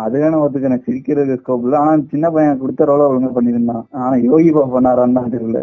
அது 0.00 0.16
வேணும் 0.22 0.40
ஒருத்துக்கு 0.40 0.68
எனக்கு 0.68 0.88
சிரிக்கிறது 0.88 1.38
ஸ்கோப் 1.38 1.64
இல்ல. 1.66 1.76
ஆனா 1.82 1.92
சின்ன 2.12 2.26
பையன் 2.34 2.60
கொடுத்த 2.60 2.90
ரோல 2.90 3.08
ஒழுங்கா 3.10 3.30
பண்ணிருந்தான் 3.36 3.84
ஆனா 4.00 4.14
யோகி 4.28 4.50
பாபு 4.56 4.74
பண்ணாரான்னு 4.76 5.34
தெரியல. 5.36 5.60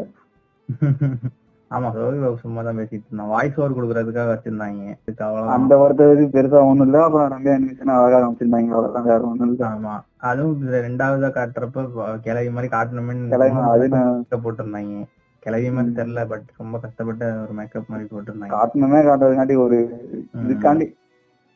ஆமா. 1.71 1.81
பாபு 1.81 2.37
சும்மா 2.41 2.61
தான் 2.61 2.77
பேசிட்டு 2.77 3.03
இருந்தான் 3.05 3.27
வாய்ஸ் 3.27 3.59
ஓவர் 3.59 3.75
கொடுக்கறதுக்காக 3.77 4.29
வச்சிருந்தாங்க. 4.29 5.47
அந்த 5.47 5.77
வார்த்தை 5.77 6.05
பெருசா 6.05 6.49
ஒண்ணும் 6.49 6.85
இல்ல. 6.85 7.03
அப்புறம் 7.03 7.31
ரம்யா 7.31 7.47
அனிமேஷன் 7.47 7.89
அழகா 7.89 8.17
காமிச்சிருந்தாங்க. 8.19 8.67
அவ்வளவுதான். 8.67 9.03
வேற 9.03 9.21
ஒண்ணும் 9.21 9.49
இல்ல. 9.49 9.67
ஆமா. 9.67 10.01
அதுவும் 10.17 10.61
ரெண்டாவதா 10.61 11.29
காட்டுறப்ப 11.29 11.89
வ- 11.97 12.19
கிழவி 12.19 12.49
மாதிரி 12.49 12.71
கஷ்டப்பட்டு 12.71 13.97
போட்டிருந்தாங்க. 14.41 15.03
கிழவி 15.39 15.71
மாதிரி 15.71 15.95
தெரியல 15.95 16.27
பட் 16.27 16.41
ரொம்ப 16.57 16.79
கஷ்டப்பட்டு 16.79 17.41
ஒரு 17.41 17.53
மேக்கப் 17.53 17.83
மாதிரி 17.87 18.07
போட்டிருந்தாங்க. 18.09 18.53
காட்டணுமே 18.53 19.01
காட்டுறதுக்காண்டி 19.09 19.57
ஒரு. 19.57 20.01
இதுக்காண்டி 20.47 20.97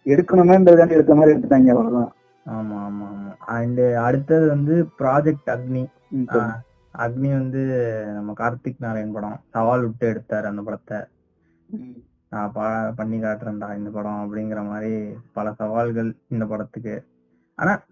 எடுக்கணுமேன்றதுக்காண்டி 0.05 0.89
எடுத்த 0.89 1.15
மாதிரி 1.15 1.39
எடுத்துட்டாங்க. 1.39 1.69
அவ்வளவுதான். 1.69 2.13
ஆமா 2.49 2.77
ஆமா 2.77 3.07
ஆமா. 3.07 3.35
அண்ட் 3.37 3.79
அடுத்தது 3.79 4.47
வந்து 4.47 4.87
ப்ராஜெக்ட் 4.99 5.49
அக்னி 5.49 5.85
அக்னி 6.97 7.31
வந்து 7.31 8.03
நம்ம 8.13 8.33
கார்த்திக் 8.37 8.75
நாராயண் 8.79 9.11
படம். 9.11 9.39
சவால் 9.49 9.81
விட்டு 9.81 10.11
எடுத்தாரு 10.11 10.43
அந்த 10.43 10.61
படத்தை. 10.61 10.97
நான் 12.29 12.51
பா- 12.55 12.91
பண்ணி 12.95 13.19
காட்டுறேன்டா 13.19 13.77
இந்த 13.77 13.89
படம் 13.89 14.35
அப்படிங்கிற 14.35 14.67
மாதிரி 14.67 15.09
பல 15.33 15.53
சவால்கள் 15.53 16.15
இந்த 16.27 16.45
படத்துக்கு. 16.45 17.05
ஆனா 17.55 17.83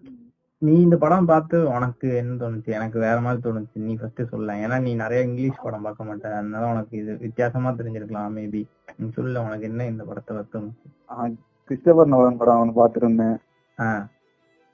நீ 0.58 0.80
இந்த 0.80 0.96
படம் 0.96 1.24
பார்த்து 1.24 1.68
உனக்கு 1.68 2.14
என்ன 2.14 2.48
தோணுச்சு? 2.48 2.64
எனக்கு 2.64 2.98
வேற 2.98 3.20
மாதிரி 3.20 3.50
தோணுச்சு. 3.50 3.68
நீ 3.72 3.94
ஃபர்ஸ்ட் 3.94 4.28
சொல்ல. 4.28 4.66
ஏன்னா 4.66 4.80
நீ 4.80 4.94
நிறைய 4.94 5.24
இங்கிலீஷ் 5.24 5.62
படம் 5.62 5.82
பார்க்க 5.82 6.04
மாட்ட. 6.04 6.26
அதனால 6.26 6.66
உனக்கு 6.66 6.96
இது 6.96 7.16
வித்தியாசமா 7.16 7.70
தெரிஞ்சிருக்கலாம் 7.70 8.38
மேபி 8.38 8.64
நீ 8.96 9.10
சொல்ல 9.12 9.42
உனக்கு 9.42 9.62
என்ன 9.62 9.86
இந்த 9.86 10.04
படத்தை 10.04 10.36
பத்தி 10.36 10.58
கிறிஸ்டபர் 11.68 12.06
நோலன் 12.06 12.36
படம் 12.36 12.74
ஒன்று 12.74 12.88
பார்த்துருந்தேன். 12.88 13.36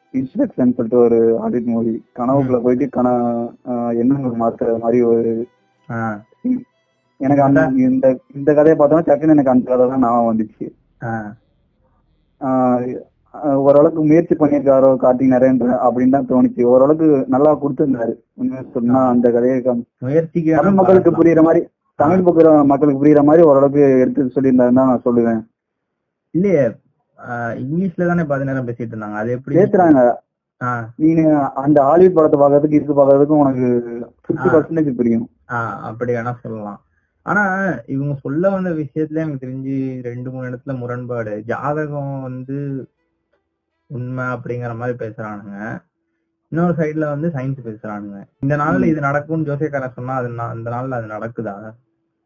ஆ 0.08 0.16
இன்ஸ்ட்ரக்ஷன் 0.18 0.74
சொல்லிட்டு 0.76 0.98
ஒரு 1.06 1.18
ஆடிட் 1.44 1.68
மூவி. 1.72 1.94
கனவுக்குள்ள 2.18 2.58
போயிட்டு 2.64 2.86
கன 2.96 3.08
எண்ணங்கள் 4.02 4.40
மாத்துற 4.42 4.78
மாதிரி 4.84 5.00
ஒரு 5.10 5.32
எனக்கு 7.20 7.42
அந்த 7.46 7.60
இந்த 7.88 8.06
இந்த 8.38 8.50
கதையை 8.56 8.74
பார்த்தோன்னா 8.78 9.06
டக்குன்னு 9.06 9.34
எனக்கு 9.36 9.52
அந்த 9.52 9.64
கதை 9.70 9.84
தான் 9.92 10.04
ஞாபகம் 10.04 10.28
வந்துச்சு. 10.30 10.66
ஓரளவுக்கு 13.68 14.02
முயற்சி 14.10 14.34
பண்ணியிருக்காரோ 14.40 14.90
கார்த்திக் 15.02 15.34
நரேந்திர 15.34 15.70
அப்படின்னு 15.86 16.14
தான் 16.16 16.28
தோணுச்சு. 16.30 16.62
ஓரளவுக்கு 16.72 17.08
நல்லா 17.34 17.50
கொடுத்திருந்தாரு. 17.62 18.14
சொன்னா 18.76 19.00
அந்த 19.14 19.26
கதையை 19.36 19.56
முயற்சிக்கு 20.06 20.50
தமிழ் 20.58 20.78
மக்களுக்கு. 20.80 21.12
புரியுற 21.20 21.42
மாதிரி 21.48 21.62
தமிழ் 22.02 22.24
மக்களுக்கு 22.72 23.02
புரியுற 23.02 23.22
மாதிரி 23.28 23.42
ஓரளவுக்கு 23.50 23.82
எடுத்து 24.02 24.34
சொல்லியிருந்தாருன்னு 24.36 24.80
தான் 24.80 24.92
நான் 24.92 25.06
சொல்லுவேன். 25.08 25.40
இல்லையே 26.34 26.64
இங்கிலீஷ்ல 27.62 28.08
தானே 28.10 28.24
பாதி 28.30 28.48
நேரம் 28.48 28.68
பேசிட்டு 28.68 28.92
இருந்தாங்க 28.94 29.20
அது 29.22 29.30
எப்படி? 29.36 29.56
பேசுறாங்க. 29.60 30.00
நீங்க 31.02 31.22
அந்த 31.62 31.78
ஹாலிவுட் 31.88 32.16
படத்தை 32.16 32.38
பார்க்கறதுக்கு 32.40 32.78
இது 32.80 32.98
பார்க்கறதுக்கும் 32.98 33.42
உனக்கு 33.44 33.66
பிப்டி 34.26 34.48
பர்சன்டேஜ் 34.54 34.98
புரியும். 35.00 35.26
அப்படி 35.88 36.12
வேணா 36.16 36.32
சொல்லலாம். 36.44 36.80
ஆனா 37.26 37.42
இவங்க 37.94 38.14
சொல்ல 38.24 38.50
வந்த 38.54 38.70
விஷயத்துல 38.82 39.22
எனக்கு 39.24 39.44
தெரிஞ்சு 39.46 39.74
ரெண்டு 40.08 40.28
மூணு 40.32 40.48
இடத்துல 40.50 40.74
முரண்பாடு. 40.82 41.34
ஜாதகம் 41.50 42.14
வந்து 42.28 42.58
உண்மை 43.90 44.24
அப்படிங்கிற 44.34 44.72
மாதிரி 44.80 44.96
பேசுறானுங்க. 45.04 45.56
இன்னொரு 46.52 46.74
சைடுல 46.78 47.06
வந்து 47.14 47.28
சயின்ஸ் 47.34 47.66
பேசுறானுங்க. 47.66 48.18
இந்த 48.44 48.54
நாள்ல 48.62 48.88
இது 48.92 49.00
நடக்கும்னு 49.06 49.48
ஜோசியக்காரன் 49.48 49.96
சொன்னா 49.96 50.14
அது 50.20 50.28
அந்த 50.54 50.68
நாள்ல 50.74 50.98
அது 51.00 51.08
நடக்குதா? 51.16 51.54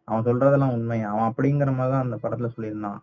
அவன் 0.08 0.26
சொல்றதெல்லாம் 0.28 0.74
உண்மை. 0.78 0.98
அவன் 1.12 1.28
அப்படிங்கிற 1.30 1.70
மாதிரி 1.78 1.92
தான் 1.94 2.04
அந்த 2.06 2.18
படத்துல 2.24 2.50
சொல்லியிருந்தான். 2.54 3.00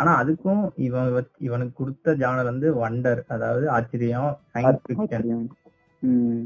ஆனா 0.00 0.12
அதுக்கும் 0.20 0.62
இவன் 0.84 1.08
இவனுக்கு 1.46 1.74
கொடுத்த 1.78 2.14
ஜானர் 2.20 2.50
வந்து 2.50 2.68
வண்டர் 2.78 3.22
அதாவது 3.34 3.64
ஆச்சரியம் 3.74 4.30
சயின்ஸ் 4.54 4.84
ஃபிக்ஷன் 4.88 5.26
ம். 6.02 6.36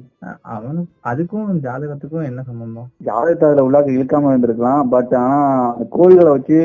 அவனுக்கு 0.53 0.93
அதுக்கும் 1.09 1.51
ஜாதகத்துக்கும் 1.65 2.25
என்ன 2.25 2.41
சம்பந்தம்? 2.47 2.87
ஜாதகத்தை 3.07 3.45
அதுல 3.49 3.65
உள்ளாக்க 3.67 3.95
இழுக்காம 3.95 4.31
இருந்திருக்கலாம் 4.31 4.89
பட் 4.95 5.13
ஆனா 5.21 5.37
கோயில்களை 5.95 6.31
வச்சு 6.33 6.59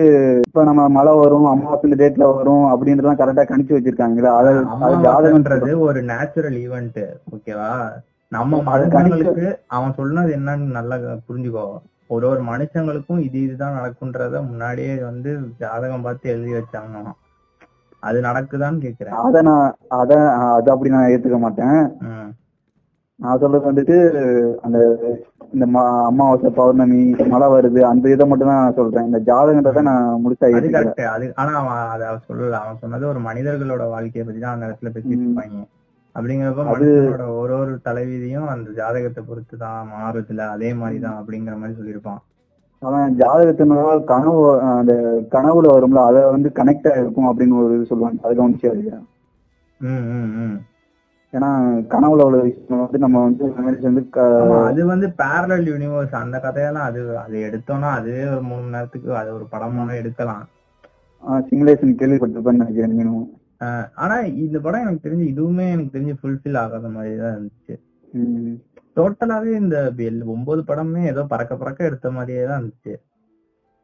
இப்ப 0.46 0.64
நம்ம 0.70 0.88
மழை 0.96 1.14
வரும் 1.20 1.46
அமாவாசை 1.50 1.98
டேட்ல 2.00 2.28
வரும் 2.32 2.66
அப்படின்றதெல்லாம் 2.72 3.22
கரெக்டா 3.22 3.46
கணிச்சு 3.48 3.76
வச்சிருக்காங்களா 3.76 4.32
அது 4.40 4.50
அது 4.54 4.64
ஜாதகம் 4.98 5.06
அமாவாசைன்றது 5.10 5.72
ஒரு 5.88 6.02
நேச்சுரல் 6.10 6.58
ஈவெண்ட் 6.64 7.00
ஓகேவா 7.34 7.70
நம்ம 8.32 8.58
அது 8.70 8.84
மனுஷங்களுக்கு 8.88 9.46
அவன் 9.76 9.98
சொன்னது 9.98 10.32
என்னன்னு 10.36 10.76
நல்லா 10.76 10.98
புரிஞ்சுக்கோ. 11.28 11.68
ஒரு 12.10 12.26
ஒரு 12.32 12.42
மனுஷங்களுக்கும் 12.52 13.24
இது 13.28 13.38
இதுதான் 13.46 13.78
நடக்குன்றத 13.80 14.42
முன்னாடியே 14.50 14.94
வந்து 15.10 15.32
ஜாதகம் 15.64 16.06
பார்த்து 16.06 16.34
எழுதி 16.36 16.54
வச்சாங்க 16.58 17.02
அது 18.08 18.18
நடக்குதான்னு 18.28 18.84
கேக்குறேன். 18.84 19.16
அத 19.24 19.42
நான் 19.48 19.66
அத 20.00 20.12
அது 20.58 20.70
அப்படி 20.74 20.94
நான் 20.94 21.10
ஏத்துக்க 21.14 21.38
மாட்டேன். 21.46 21.80
நான் 23.20 23.40
சொல்றது 23.42 23.70
வந்துட்டு 23.70 23.96
அந்த 24.66 24.78
இந்த 25.54 25.66
அமாவாசை 26.10 26.50
பௌர்ணமி 26.60 27.00
மழை 27.34 27.48
வருது 27.54 27.82
அந்த 27.90 28.06
இதை 28.14 28.26
மட்டும் 28.30 28.52
தான் 28.52 28.62
நான் 28.64 28.78
சொல்றேன். 28.80 29.08
இந்த 29.10 29.20
ஜாதகன்றத 29.30 29.84
நான் 29.90 30.22
முழுசா 30.24 30.50
அது 30.60 30.70
கரெக்ட். 30.76 31.04
அது 31.16 31.26
ஆனா 31.42 31.52
அவன் 31.62 31.82
அதை 31.96 32.08
சொல்லல 32.30 32.60
அவன் 32.62 32.82
சொன்னது 32.84 33.06
ஒரு 33.12 33.22
மனிதர்களோட 33.28 33.86
வாழ்க்கையை 33.96 34.26
பத்தி 34.26 34.42
தான் 34.44 34.56
அந்த 34.56 34.70
இடத்துல 34.70 34.92
பேசிட்டு. 34.96 35.18
இருப்பாங்க. 35.26 35.66
அப்படிங்கிறப்ப 36.16 36.64
மனுஷனோட 36.68 37.26
ஒரு 37.42 37.54
ஒரு 37.58 37.74
தலைவிதியும் 37.86 38.48
அந்த 38.54 38.70
ஜாதகத்தை 38.80 39.22
பொறுத்து 39.24 39.56
தான் 39.58 39.90
மாறுதுல 39.94 40.48
அதே 40.56 40.70
மாதிரிதான் 40.74 41.20
அப்படிங்கிற 41.20 41.56
மாதிரி 41.60 41.78
சொல்லியிருப்பான். 41.80 42.22
அவன் 42.82 43.16
ஜாதகத்தினால 43.22 43.94
கனவு 44.12 44.42
அந்த 44.80 44.94
கனவுல 45.32 45.74
வரும்ல 45.76 46.02
அத 46.10 46.18
வந்து 46.36 46.50
கனெக்ட் 46.60 46.90
ஆயிருக்கும் 46.92 47.30
அப்படின்னு 47.30 47.62
ஒரு 47.64 47.76
இது 47.76 47.90
சொல்லுவாங்க. 47.92 48.20
அது 48.26 48.40
கவனிச்சு 48.42 48.68
ம் 49.82 50.58
ஏன்னா 51.34 51.50
கனவுல 51.92 52.26
உள்ள 52.28 52.38
விஷயம் 52.42 52.80
வந்து 52.84 53.00
நம்ம 53.04 53.18
வந்து 53.24 53.44
வந்து 53.88 54.04
அது 54.70 54.82
வந்து 54.86 55.08
பேரலல் 55.22 55.68
யூனிவர்ஸ் 55.72 56.16
அந்த 56.22 56.38
கதையெல்லாம் 56.40 56.88
அது 56.90 57.02
அது 57.18 57.36
எடுத்தோம்னா 57.48 57.90
அதுவே 57.98 58.24
ஒரு 58.30 58.44
மூணு 58.44 58.66
நேரத்துக்கு 58.76 59.10
அது 59.16 59.30
ஒரு 59.34 59.46
படமாக 59.52 60.00
எடுக்கலாம். 60.02 60.46
சிமுலேஷன் 61.50 62.00
கேள்விப்பட்டிருப்பேன்னு 62.00 62.62
நினைக்கிறேன் 62.64 63.22
ஆனா 63.96 64.16
இந்த 64.44 64.60
படம் 64.60 64.82
எனக்கு 64.82 65.10
தெரிஞ்சு 65.10 65.26
இதுவுமே 65.34 65.70
எனக்கு 65.70 65.94
தெரிஞ்சு 65.98 66.16
ஃபுல்ஃபில் 66.22 66.58
ஆகாத 66.58 66.90
மாதிரி 66.90 67.16
தான் 67.18 67.36
இருந்துச்சு. 67.36 67.76
டோட்டலாவே 68.98 69.52
இந்த 69.56 69.78
ஒன்பது 70.26 70.64
படமே 70.64 71.04
ஏதோ 71.06 71.24
பறக்க 71.24 71.56
பறக்க 71.56 71.84
எடுத்த 71.84 72.12
மாதிரியே 72.12 72.46
தான் 72.46 72.60
இருந்துச்சு. 72.60 72.94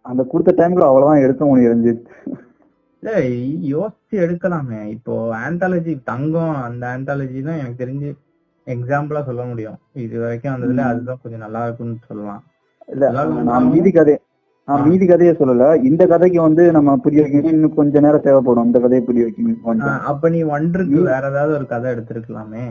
அந்த 0.06 0.24
கொடுத்த 0.24 0.52
டைம்ல 0.58 0.88
அவ்வளவுதான் 0.90 1.24
எடுக்க 1.24 1.46
முடியும் 1.46 1.84
இல்ல 3.04 3.20
யோசிச்சு 3.70 4.16
எடுக்கலாமே. 4.26 4.80
இப்போ 4.90 5.14
ஆந்தாலஜி 5.38 6.04
தங்கம் 6.04 6.56
அந்த 6.62 6.84
ஆந்தாலஜி 6.88 7.40
தான் 7.44 7.58
எனக்கு 7.58 7.82
தெரிஞ்சு 7.84 8.10
எக்ஸாம்பிளா 8.68 9.24
சொல்ல 9.26 9.46
முடியும். 9.46 9.78
இது 9.94 10.20
வரைக்கும் 10.20 10.52
ம். 10.52 10.80
அதுதான் 10.84 11.22
கொஞ்சம் 11.22 11.40
நல்லா 11.40 11.64
இருக்கும்னு 11.66 12.08
சொல்லலாம். 12.08 12.44
இல்ல 12.88 13.06
நான் 13.50 13.70
மீதி 13.70 13.92
கதை 13.92 14.16
நான். 14.68 14.90
மீதி 14.90 15.06
கதையை 15.06 15.36
சொல்லல. 15.36 15.84
இந்த 15.84 16.08
கதைக்கு 16.08 16.42
வந்து 16.42 16.72
நம்ம 16.72 16.98
புரிய 16.98 17.24
வைக்கணும் 17.24 17.54
இன்னும் 17.54 17.74
கொஞ்ச 17.74 18.00
நேரம் 18.00 18.22
தேவைப்படும். 18.22 18.66
இந்த 18.66 18.80
கதையை 18.80 19.06
புரிய 19.06 19.26
வைக்கணும் 19.26 19.62
கொஞ்சம். 19.64 20.00
அப்ப 20.02 20.30
நீ 20.30 20.42
ஒன்றுக்கு 20.44 21.02
வேற 21.02 21.30
ஏதாவது 21.30 21.54
ஒரு 21.54 21.66
கதை 21.66 21.92
எடுத்திருக்கலாமே? 21.92 22.64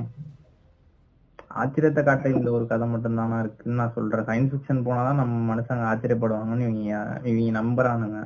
ஆச்சரியத்தை 1.54 2.04
காட்ட 2.04 2.28
இந்த 2.28 2.50
ஒரு 2.50 2.66
கதை 2.66 2.88
மட்டும் 2.88 3.14
தானா 3.14 3.40
இருக்குன்னு 3.40 3.78
நான் 3.78 3.92
சொல்றேன். 3.94 4.24
சயின்ஸ் 4.24 4.52
ஃபிக்ஷன் 4.52 4.86
போனாதான் 4.86 5.14
நம்ம 5.14 5.54
மனுஷங்க 5.54 5.84
ஆச்சரியப்படுவாங்கன்னு 5.90 6.66
இவங்க 6.68 7.20
இவங்க 7.24 7.60
நம்புறானுங்க. 7.60 8.20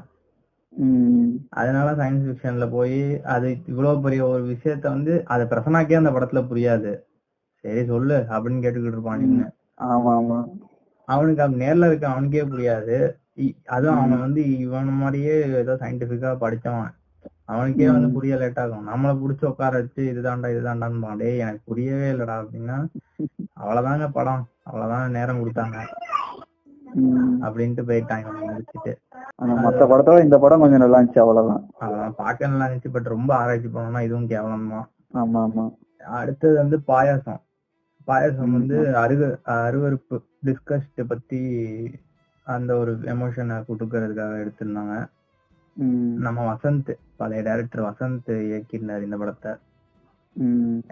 அதனால 1.50 1.88
சயின்ஸ் 1.92 2.26
ஃபிக்ஷன்ல 2.26 2.70
போய் 2.70 3.22
அது 3.22 3.58
இவ்வளவு 3.66 4.00
பெரிய 4.00 4.26
ஒரு 4.26 4.42
விஷயத்த 4.42 4.80
வந்து 4.80 5.22
அதை 5.25 5.46
பிரசனாக்கே 5.46 5.96
அந்த 5.96 6.10
படத்துல 6.10 6.42
புரியாது. 6.50 6.92
சரி 7.64 7.84
சொல்லு 7.87 8.25
அப்படின்னு 8.28 8.64
கேட்டுக்கிட்டு 8.64 8.94
இருப்பான் 8.94 9.20
நின்னு. 9.20 9.46
ஆமா 9.84 10.12
ஆமா. 10.20 10.38
அவனுக்கு 11.08 11.42
நேர்ல 11.42 11.87
இருக்க 11.87 12.08
அவனுக்கே 12.08 12.42
புரியாது. 12.42 12.96
அதுவும் 13.68 13.99
அவன் 13.99 14.21
வந்து 14.21 14.42
இவன் 14.59 14.92
மாதிரியே 14.95 15.35
ஏதோ 15.61 15.75
சயின்டிபிக்கா 15.75 16.30
படிச்சவன். 16.40 16.92
அவனுக்கே 17.45 17.87
வந்து. 17.88 18.09
புரிய 18.12 18.37
லேட் 18.37 18.59
ஆகும். 18.59 18.88
நம்மள 18.88 19.11
புடிச்சு 19.21 19.45
உட்கார 19.45 19.73
வச்சு 19.80 20.02
இதுதான்டா 20.12 20.49
இதுதான்டான்னு 20.54 21.18
டேய் 21.18 21.38
எனக்கு 21.38 21.62
புரியவே 21.64 22.09
இல்லடா 22.12 22.37
அப்படின்னா 22.40 22.76
அவ்வளவுதாங்க 23.61 24.09
படம். 24.11 24.42
அவ்வளவுதான் 24.64 25.11
நேரம் 25.11 25.40
கொடுத்தாங்க. 25.42 25.76
அப்படின்ட்டு 27.47 27.83
போயிட்டாங்க. 27.88 28.28
முடிச்சுட்டு. 28.42 28.92
மத்த 29.64 29.83
படத்தோட 29.90 30.23
இந்த 30.23 30.38
படம் 30.38 30.61
கொஞ்சம் 30.61 30.78
நல்லா 30.78 30.99
இருந்துச்சு 30.99 31.25
அவ்வளவுதான். 31.25 31.64
அதான் 31.80 32.14
பார்க்க 32.14 32.47
நல்லா 32.47 32.66
இருந்துச்சு 32.66 32.92
பட் 32.92 33.12
ரொம்ப 33.14 33.30
ஆராய்ச்சி 33.35 33.68
பண்ணோம்னா 33.68 34.00
இதுவும் 34.00 34.26
கேவலம் 34.26 34.71
தான் 34.71 34.87
ஆமா 35.21 35.40
ஆமா. 35.47 35.64
அடுத்தது 36.18 36.54
வந்து 36.57 36.76
பாயாசம். 36.87 37.40
பாயாசம். 38.09 38.52
வந்து 38.52 38.76
அருக 38.97 39.23
அருவருப்பு 39.57 40.16
டிஸ்கஸ்ட் 40.47 41.00
பத்தி 41.07 41.40
அந்த 42.55 42.71
ஒரு 42.81 42.93
எமோஷனை 43.14 43.57
கொடுக்கறதுக்காக 43.71 44.43
எடுத்திருந்தாங்க. 44.43 44.95
நம்ம 46.26 46.38
வசந்த் 46.52 46.90
பழைய 47.21 47.40
டைரக்டர் 47.49 47.88
வசந்த் 47.88 48.31
இயக்கியிருந்தார் 48.47 49.07
இந்த 49.07 49.17
படத்தை. 49.23 49.52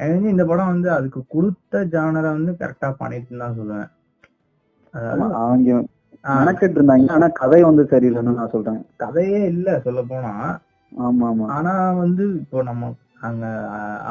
எனக்கு 0.05 0.29
இந்த 0.35 0.45
படம் 0.51 0.73
வந்து 0.73 0.89
அதுக்கு 0.97 1.21
கொடுத்த 1.35 1.83
ஜானரை 1.95 2.31
வந்து 2.39 2.53
கரெக்டா 2.61 2.89
பண்ணிட்டு 3.03 3.43
தான் 3.45 3.59
சொல்லுவேன். 3.59 3.91
இருந்தாங்க 6.69 7.17
ஆனா 7.17 7.27
கதை 7.41 7.59
வந்து 7.69 7.83
சரியில்லைன்னு 7.93 8.39
நான் 8.39 8.55
சொல்றேன். 8.55 8.81
கதையே 9.03 9.41
இல்ல 9.55 9.69
சொல்ல 9.87 10.01
போனா 10.13 10.33
ஆமா 10.93 11.25
ஆமா. 11.31 11.47
ஆனா 11.57 11.73
வந்து 12.03 12.25
இப்போ 12.43 12.59
நம்ம 12.63 12.91
அங்க 13.29 13.45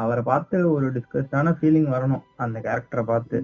அவரை 0.02 0.22
பார்த்து 0.30 0.56
ஒரு 0.76 0.86
டிஸ்கஸ்டான 0.96 1.52
ஃபீலிங் 1.58 1.90
வரணும் 1.96 2.24
அந்த 2.44 2.56
கேரக்டரை 2.66 3.04
பார்த்து. 3.12 3.38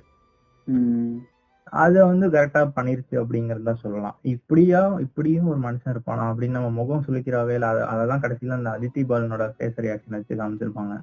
அத 1.72 2.06
வந்து 2.06 2.28
கரெக்டா 2.28 2.70
பண்ணிருச்சு 2.76 3.10
அப்படிங்கறத 3.10 3.74
சொல்லலாம். 3.74 4.16
இப்படியா 4.22 4.94
இப்படியும் 4.98 5.48
ஒரு 5.48 5.58
மனுஷன் 5.58 5.88
இருப்பானா 5.88 6.34
அப்படின்னு 6.34 6.50
நம்ம 6.50 6.70
முகம் 6.70 7.04
சுளிக்கிறாவே 7.08 7.50
இல்ல 7.50 7.68
அத- 7.68 7.84
அததான் 7.84 8.18
கடைசியில 8.18 8.48
அந்த 8.48 8.70
அதித்தி 8.70 8.98
பாலனோட 8.98 9.52
ஃபேஸ் 9.58 9.80
ரியாக்ஷன் 9.80 10.10
வச்சு 10.10 10.34
காமிச்சிருப்பாங்க. 10.34 11.00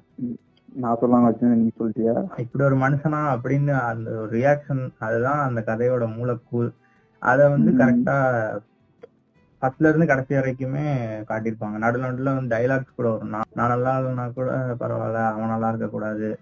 நான் 0.74 0.96
சொல்லாம 1.02 1.22
வச்சு 1.22 1.46
நீ 1.46 1.70
சொல்லிட்டியா? 1.80 2.40
இப்படி 2.40 2.64
ஒரு 2.64 2.76
மனுஷனா 2.76 3.38
அப்படின்னு 3.38 3.80
அந்த 3.80 4.10
ஒரு 4.10 4.38
ரியாக்ஷன் 4.38 4.90
அதுதான் 4.98 5.48
அந்த 5.48 5.62
கதையோட 5.66 6.16
மூலக்கூறு. 6.16 6.72
அத 7.18 7.48
வந்து. 7.48 7.72
கரெக்டா 7.72 8.48
ஃபர்ஸ்ட்ல 9.62 9.88
இருந்து 9.88 10.06
கடைசி 10.06 10.34
வரைக்குமே 10.34 10.94
காட்டியிருப்பாங்க. 11.28 11.78
நடு 11.78 12.00
நடுல 12.00 12.22
வந்து 12.22 12.56
டைலாக்ஸ் 12.56 12.94
கூட 12.96 13.10
வரும். 13.10 13.28
நான் 13.28 13.42
நான் 13.52 13.68
நல்லா 13.68 14.00
இல்லைன்னா 14.00 14.32
கூட 14.32 14.76
பரவாயில்ல 14.80 15.26
அவன் 15.26 15.48
நல்லா 15.48 15.68
இருக்க 15.68 15.86
கூடாது 15.86 16.38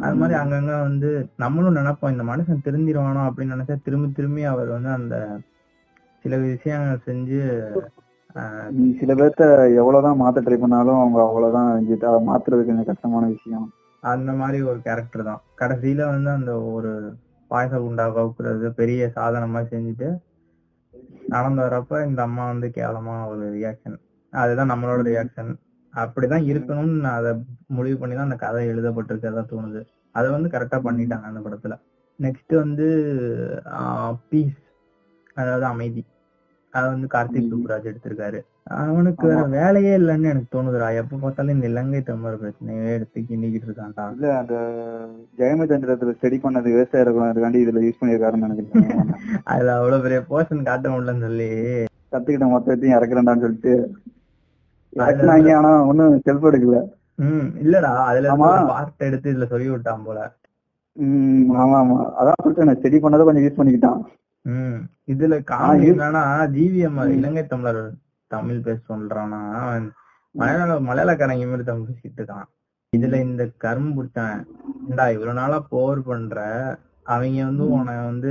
அது 0.00 0.14
மாதிரி 0.14 0.34
அங்கங்க 0.38 0.74
வந்து 0.82 1.08
நம்மளும் 1.36 1.76
நினைப்போம் 1.76 2.12
இந்த 2.12 2.24
மனுஷன் 2.24 2.64
திருந்திருவானோ 2.66 3.22
அப்படின்னு 3.28 3.54
நினைச்சா 3.54 3.76
திரும்பி 3.82 4.08
திரும்பி 4.12 4.42
அவர் 4.44 4.68
வந்து 4.68 4.90
அந்த 4.90 5.16
சில 6.24 6.36
விஷயங்கள் 6.44 7.04
செஞ்சு 7.06 7.40
சில 8.98 9.12
பேர்த்த 9.14 9.44
எவ்வளவுதான் 9.78 10.20
மாத்த 10.20 10.42
ட்ரை 10.42 10.58
பண்ணாலும் 10.58 10.98
அவங்க 10.98 11.20
அவ்வளவுதான் 11.24 11.70
அதை 12.10 12.20
மாத்துறது 12.28 12.66
கொஞ்சம் 12.66 12.90
கஷ்டமான 12.90 13.24
விஷயம். 13.26 13.66
அந்த 14.02 14.30
மாதிரி 14.32 14.58
ஒரு 14.62 14.78
கேரக்டர் 14.80 15.22
தான். 15.22 15.40
கடைசியில 15.58 16.04
வந்து 16.10 16.30
அந்த 16.30 16.52
ஒரு 16.74 16.90
பாயச 17.50 17.72
குண்டா 17.76 18.04
கவுக்குறது 18.16 18.66
பெரிய 18.72 19.08
சாதனை 19.16 19.46
மாதிரி 19.48 19.72
செஞ்சுட்டு 19.72 20.08
நடந்து 21.28 21.60
வரப்ப 21.62 22.04
இந்த 22.06 22.20
அம்மா 22.22 22.44
வந்து 22.46 22.68
கேவலமா 22.76 23.16
ஒரு 23.28 23.44
ரியாக்ஷன் 23.56 23.96
அதுதான் 24.32 24.72
நம்மளோட 24.72 25.02
ரியாக்ஷன் 25.08 25.50
அப்படிதான் 25.94 26.44
இருக்கணும்னு 26.50 27.00
நான் 27.00 27.14
அதை 27.14 27.32
முடிவு 27.66 27.98
பண்ணி 27.98 28.14
தான் 28.14 28.24
அந்த 28.24 28.36
கதை 28.36 28.68
எழுதப்பட்டிருக்கதா 28.68 29.44
தோணுது. 29.52 29.80
அதை 30.14 30.30
வந்து 30.30 30.48
கரெக்டா 30.48 30.78
பண்ணிட்டாங்க 30.86 31.22
அந்த 31.22 31.40
படத்துல. 31.40 31.74
நெக்ஸ்ட் 32.18 32.54
வந்து 32.54 32.86
பீஸ் 34.28 34.58
அதாவது 35.34 35.64
அமைதி. 35.64 36.02
அதை 36.72 36.88
வந்து 36.88 37.06
கார்த்திக். 37.12 37.52
சுப்ராஜ் 37.52 37.88
எடுத்திருக்காரு. 37.90 38.40
அவனுக்கு 38.64 39.26
வேற. 39.26 39.42
வேலையே 39.54 39.98
இல்லைன்னு 39.98 40.30
எனக்கு 40.32 40.56
தோணுதுடா 40.56 40.94
எப்ப 40.94 41.16
பார்த்தாலும் 41.16 41.54
இந்த 41.54 41.66
இலங்கை 41.66 42.02
தமிழர் 42.02 42.42
பிரச்சனையே 42.42 42.92
எடுத்து 42.92 43.20
கிண்டிக்கிட்டு 43.20 43.68
இருக்கான்டா. 43.68 44.04
இல்ல 44.12 44.38
அந்த 44.38 44.56
ஜெயமச்சந்திரத்துல 45.38 46.14
ஸ்டடி 46.18 46.38
பண்ணது 46.42 46.62
விவசாய 46.62 47.04
இருக்காண்டி 47.04 47.62
இதுல 47.64 47.82
யூஸ் 47.86 48.00
பண்ணிருக்காருன்னு 48.00 48.46
நினைக்கிறேன். 48.46 49.08
அதுல 49.44 49.76
அவ்வளவு 49.76 50.02
பெரிய 50.02 50.20
போர்ஷன் 50.30 50.62
காட்ட 50.62 50.88
முடியலன்னு 50.88 51.20
சொல்லி. 51.20 51.50
கத்துக்கிட்ட 52.12 52.46
மொத்தத்தையும் 52.50 52.96
இறக்குறேன்டான்னு 52.98 53.40
சொல்லிட்டு 53.40 53.72
இறக்குனாங்க 54.96 55.56
ஆனா 55.56 55.84
ஒன்னும் 55.84 56.22
செல்ஃப் 56.26 56.44
எடுக்கல. 56.44 56.82
ம் 57.14 57.68
இல்லடா. 57.68 58.04
அதுல. 58.04 58.34
பார்ட் 58.36 58.92
எடுத்து 58.96 59.32
இதுல 59.32 59.46
சொல்லி 59.46 59.70
விட்டான் 59.70 60.02
போல. 60.04 60.34
உம் 60.92 61.56
ஆமா 61.56 61.76
ஆமா. 61.76 62.12
அதான் 62.20 62.44
சொல்லிட்டேன் 62.44 62.76
ஸ்டடி 62.76 62.96
பண்ணதை 62.96 63.24
கொஞ்சம் 63.24 63.36
யூஸ் 63.36 63.58
பண்ணிக்கிட்டான். 63.58 64.02
ம் 64.42 65.12
இதுல 65.12 65.34
இது- 65.34 65.94
என்னன்னா 65.94 66.48
ஜிவிஎம். 66.48 67.08
இலங்கை 67.08 67.46
தமிழர் 67.46 67.92
தமிழ் 68.26 68.60
பேச 68.60 68.94
சொல்றானா 68.94 69.82
மலையாள 70.30 70.74
மலையாளக்காரங்க 70.80 71.44
மாதிரி 71.44 71.62
தமிழ் 71.62 71.88
பேசிட்டு 71.88 72.20
இருக்கான். 72.20 72.44
இதுல 72.96 73.20
இந்த 73.20 73.48
கரும்பு 73.56 74.02
பிடிச்சவன் 74.02 74.44
ஏண்டா 74.88 75.10
இவ்வளவு 75.10 75.38
நாளா 75.38 75.60
போர் 75.60 76.02
பண்ற 76.02 76.44
அவங்க 77.02 77.44
வந்து. 77.44 77.70
உன்னை 77.70 77.94
வந்து 77.94 78.28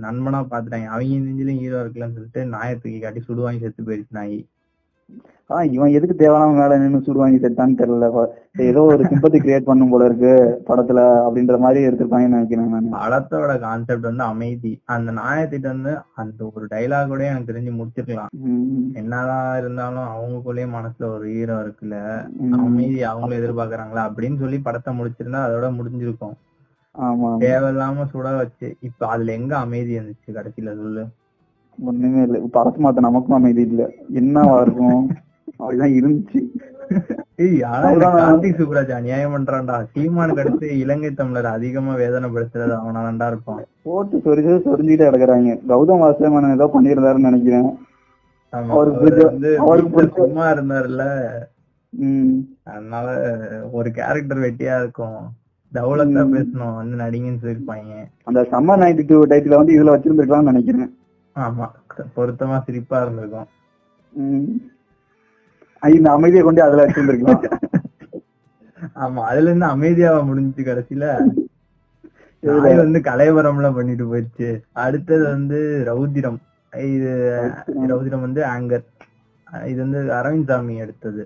நண்பனா 0.00 0.46
பாத்துட்டாங்க. 0.50 0.84
அவங்க 0.84 1.14
நெஞ்சிலும் 1.14 1.58
ஹீரோ 1.58 1.84
இருக்கலன்னு 1.84 2.12
சொல்லிட்டு 2.12 2.44
நாயை 2.44 2.74
தூக்கி 2.74 2.98
காட்டி 2.98 3.22
சுடுவாங்கி 3.28 3.60
செத்து 3.60 3.82
போயிடுச்சு 3.82 4.10
நாய். 4.10 4.48
ஆஹ் 5.52 5.72
இவன் 5.72 5.90
எதுக்கு 5.90 6.14
தேவையான 6.16 6.52
மேல 6.52 6.78
நின்னு 6.78 7.00
சுடு 7.00 7.18
வாங்கி 7.18 7.38
செத்தான்னு 7.38 7.78
தெரியல. 7.80 8.06
ஏதோ 8.68 8.82
ஒரு 8.82 9.04
சிம்பத்தி 9.04 9.38
கிரியேட் 9.38 9.68
பண்ணும் 9.68 9.90
போல 9.90 10.04
இருக்கு 10.04 10.32
படத்துல 10.68 11.00
அப்படின்ற 11.26 11.58
மாதிரி 11.58 11.86
எடுத்திருப்பாங்கன்னு 11.86 12.34
நினைக்கிறேன் 12.34 12.68
நான். 12.68 12.92
படத்தோட 12.96 13.58
கான்செப்ட் 13.58 14.02
வந்து 14.02 14.24
அமைதி. 14.24 14.80
அந்த 14.84 15.12
நாயத்திட்ட 15.12 15.68
வந்து 15.74 15.98
அந்த 16.14 16.50
ஒரு 16.54 16.66
டைலாக் 16.70 17.06
கூட 17.06 17.24
எனக்கு 17.24 17.52
தெரிஞ்சு 17.52 17.72
முடிச்சிருக்கலாம். 17.72 18.32
என்னதான் 18.94 19.58
இருந்தாலும் 19.58 20.08
அவங்களுக்குள்ளேயே 20.12 20.68
மனசுல 20.78 21.12
ஒரு 21.14 21.28
ஹீரோ 21.28 21.56
இருக்குல்ல. 21.62 21.98
அமைதி 22.58 23.02
அவங்களும் 23.02 23.40
எதிர்பார்க்கறாங்களா? 23.40 24.04
அப்படின்னு 24.10 24.38
சொல்லி 24.38 24.58
படத்தை 24.58 24.98
முடிச்சிருந்தா 24.98 25.42
அதோட 25.48 25.68
முடிஞ்சிருக்கும். 25.78 26.36
ஆமா. 26.98 27.28
தேவையில்லாம 27.40 28.06
சுட 28.12 28.36
வச்சு 28.36 28.76
இப்ப 28.80 29.06
அதுல 29.06 29.32
எங்க 29.32 29.56
அமைதி 29.56 29.98
இருந்துச்சு? 29.98 30.30
கடைசியில 30.30 30.76
சொல்லு. 30.76 31.04
ஒண்ணுமே 31.78 32.22
இல்ல. 32.22 32.38
அரசு 32.52 32.78
மாத்த 32.78 33.00
நமக்கும் 33.00 33.36
அமைதி 33.36 33.60
இல்ல. 33.60 33.82
என்னவா 34.14 34.60
இருக்கும்? 34.60 35.04
அப்படிதான் 35.58 35.96
இருந்துச்சு. 35.98 36.40
கார்த்திக் 37.38 38.60
சுப்ராஜ்? 38.60 38.90
அநியாயம் 38.90 39.34
பண்றான்டா. 39.34 39.86
சீமானுக்கு 39.94 40.38
அடுத்து 40.38 40.78
இலங்கை 40.78 41.10
தமிழர் 41.10 41.46
அதிகமா 41.46 41.94
வேதனைப்படுத்துறது 41.94 42.78
அவனாதான்டா 42.78 43.26
இருப்பான். 43.26 43.64
போட்டு 43.82 44.16
சொரிஞ்சு 44.16 44.60
சொரிஞ்சுட்டு 44.64 45.04
கிடக்குறாங்க. 45.04 45.60
கௌதம் 45.68 46.02
வாசமன் 46.02 46.52
ஏதோ 46.52 46.70
பண்ணியிருந்தாருன்னு 46.74 47.18
நினைக்கிறேன். 47.18 47.78
சும்மா 50.14 50.52
இருந்தாருல்ல. 50.52 51.28
அதனால 52.64 53.06
ஒரு 53.72 53.90
கேரக்டர் 53.90 54.38
வெட்டியா 54.38 54.78
இருக்கும். 54.78 55.40
ம். 55.72 56.34
பேசணும். 56.34 56.74
வந்து 56.74 56.96
நடிங்கன்னு 56.96 57.42
சொல்லிருப்பாங்க 57.42 57.92
அந்த 58.24 58.40
சம்மர் 58.50 58.80
நைன்டி 58.80 59.04
டூ 59.06 59.26
டைட்டில 59.26 59.54
வந்து 59.54 59.72
இதுல 59.74 59.88
வச்சிருந்திருக்கலாம்னு 59.88 60.42
நினைக்கிறேன். 60.42 60.98
ஆமா 61.36 61.68
பொருத்தமா 62.16 62.62
சிரிப்பா 62.62 63.02
இருந்திருக்கும். 63.02 63.46
இந்த 65.98 66.08
அமைதியை 66.16 66.42
கொண்டு 66.44 66.62
அதுல 66.62 66.84
வச்சிருந்திருக்கலாம் 66.84 67.44
ஆமா 69.04 69.20
அதுல 69.30 69.48
இருந்து 69.48 69.66
அமைதியாவா 69.66 70.20
முடிஞ்சுச்சு 70.28 70.62
கடைசியில. 70.68 71.06
நாய் 72.42 72.80
வந்து 72.82 72.98
கலைவரம்லாம் 73.08 73.76
பண்ணிட்டு 73.78 74.04
போயிடுச்சு. 74.10 74.48
அடுத்தது 74.84 75.24
வந்து 75.34 75.58
ரௌதிரம் 75.88 76.38
இது 76.72 77.12
ரௌதிரம் 77.92 78.24
வந்து 78.26 78.42
ஆங்கர். 78.54 78.84
இது 79.70 79.78
வந்து 79.84 80.00
அரவிந்த் 80.18 80.50
சாமி 80.50 80.74
எடுத்தது. 80.84 81.22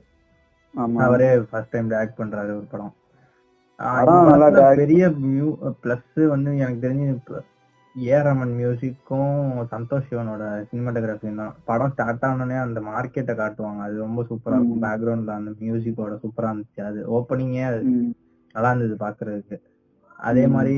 அவரே 1.04 1.28
ஃபர்ஸ்ட் 1.50 1.72
டைம் 1.74 1.90
ஆக்ட் 2.00 2.18
பண்றாரு 2.20 2.52
ஒரு 2.58 2.66
படம். 2.72 2.94
பெரிய 4.80 5.08
பிளஸ் 5.82 6.20
வந்து 6.34 6.50
எனக்கு 6.62 6.84
தெரிஞ்சு 6.86 7.06
இப்ப 7.96 8.06
ஏ 8.06 8.16
ரமன் 8.24 8.50
மியூசிக்கும் 8.58 9.36
சந்தோஷ் 9.70 10.08
சிவனோட 10.08 10.42
சினிமாட்டோகிராஃபியும் 10.70 11.38
தான். 11.42 11.54
படம் 11.64 11.92
ஸ்டார்ட் 11.92 12.24
ஆனோடனே 12.28 12.56
அந்த 12.64 12.78
மார்க்கெட்டை 12.88 13.34
காட்டுவாங்க. 13.38 13.80
அது 13.86 13.96
ரொம்ப 14.04 14.22
சூப்பரா 14.28 14.56
இருக்கும். 14.58 14.82
பேக்ரவுண்ட்ல 14.84 15.36
அந்த 15.38 15.50
மியூசிக்கோட 15.60 16.16
சூப்பரா 16.24 16.50
இருந்துச்சு. 16.50 16.82
அது 16.88 16.98
ஓப்பனிங்கே 17.16 17.62
நல்லா 18.54 18.70
இருந்தது 18.72 18.96
பாக்குறதுக்கு. 19.04 19.56
அதே. 20.18 20.44
மாதிரி 20.54 20.76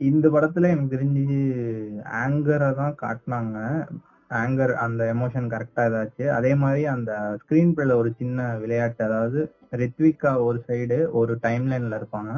இந்த 0.00 0.26
படத்துல 0.28 0.70
எனக்கு 0.72 0.94
தெரிஞ்சு 0.96 1.26
ஆங்கரை 2.22 2.70
தான் 2.80 2.96
காட்டினாங்க. 3.02 3.58
ஆங்கர் 4.30 4.72
அந்த 4.84 5.02
எமோஷன் 5.14 5.52
கரெக்டா 5.52 5.84
இதாச்சு. 5.90 6.24
அதே 6.38 6.54
மாதிரி 6.62 6.82
அந்த 6.94 7.12
ஸ்கிரீன் 7.42 7.74
பிளேல 7.76 7.96
ஒரு 8.02 8.10
சின்ன 8.20 8.48
விளையாட்டு 8.62 9.02
அதாவது 9.04 9.40
ரித்விகா 9.82 10.32
ஒரு 10.48 10.58
சைடு 10.68 10.98
ஒரு 11.12 11.34
டைம் 11.40 11.66
லைன்ல 11.70 12.00
இருப்பாங்க. 12.00 12.32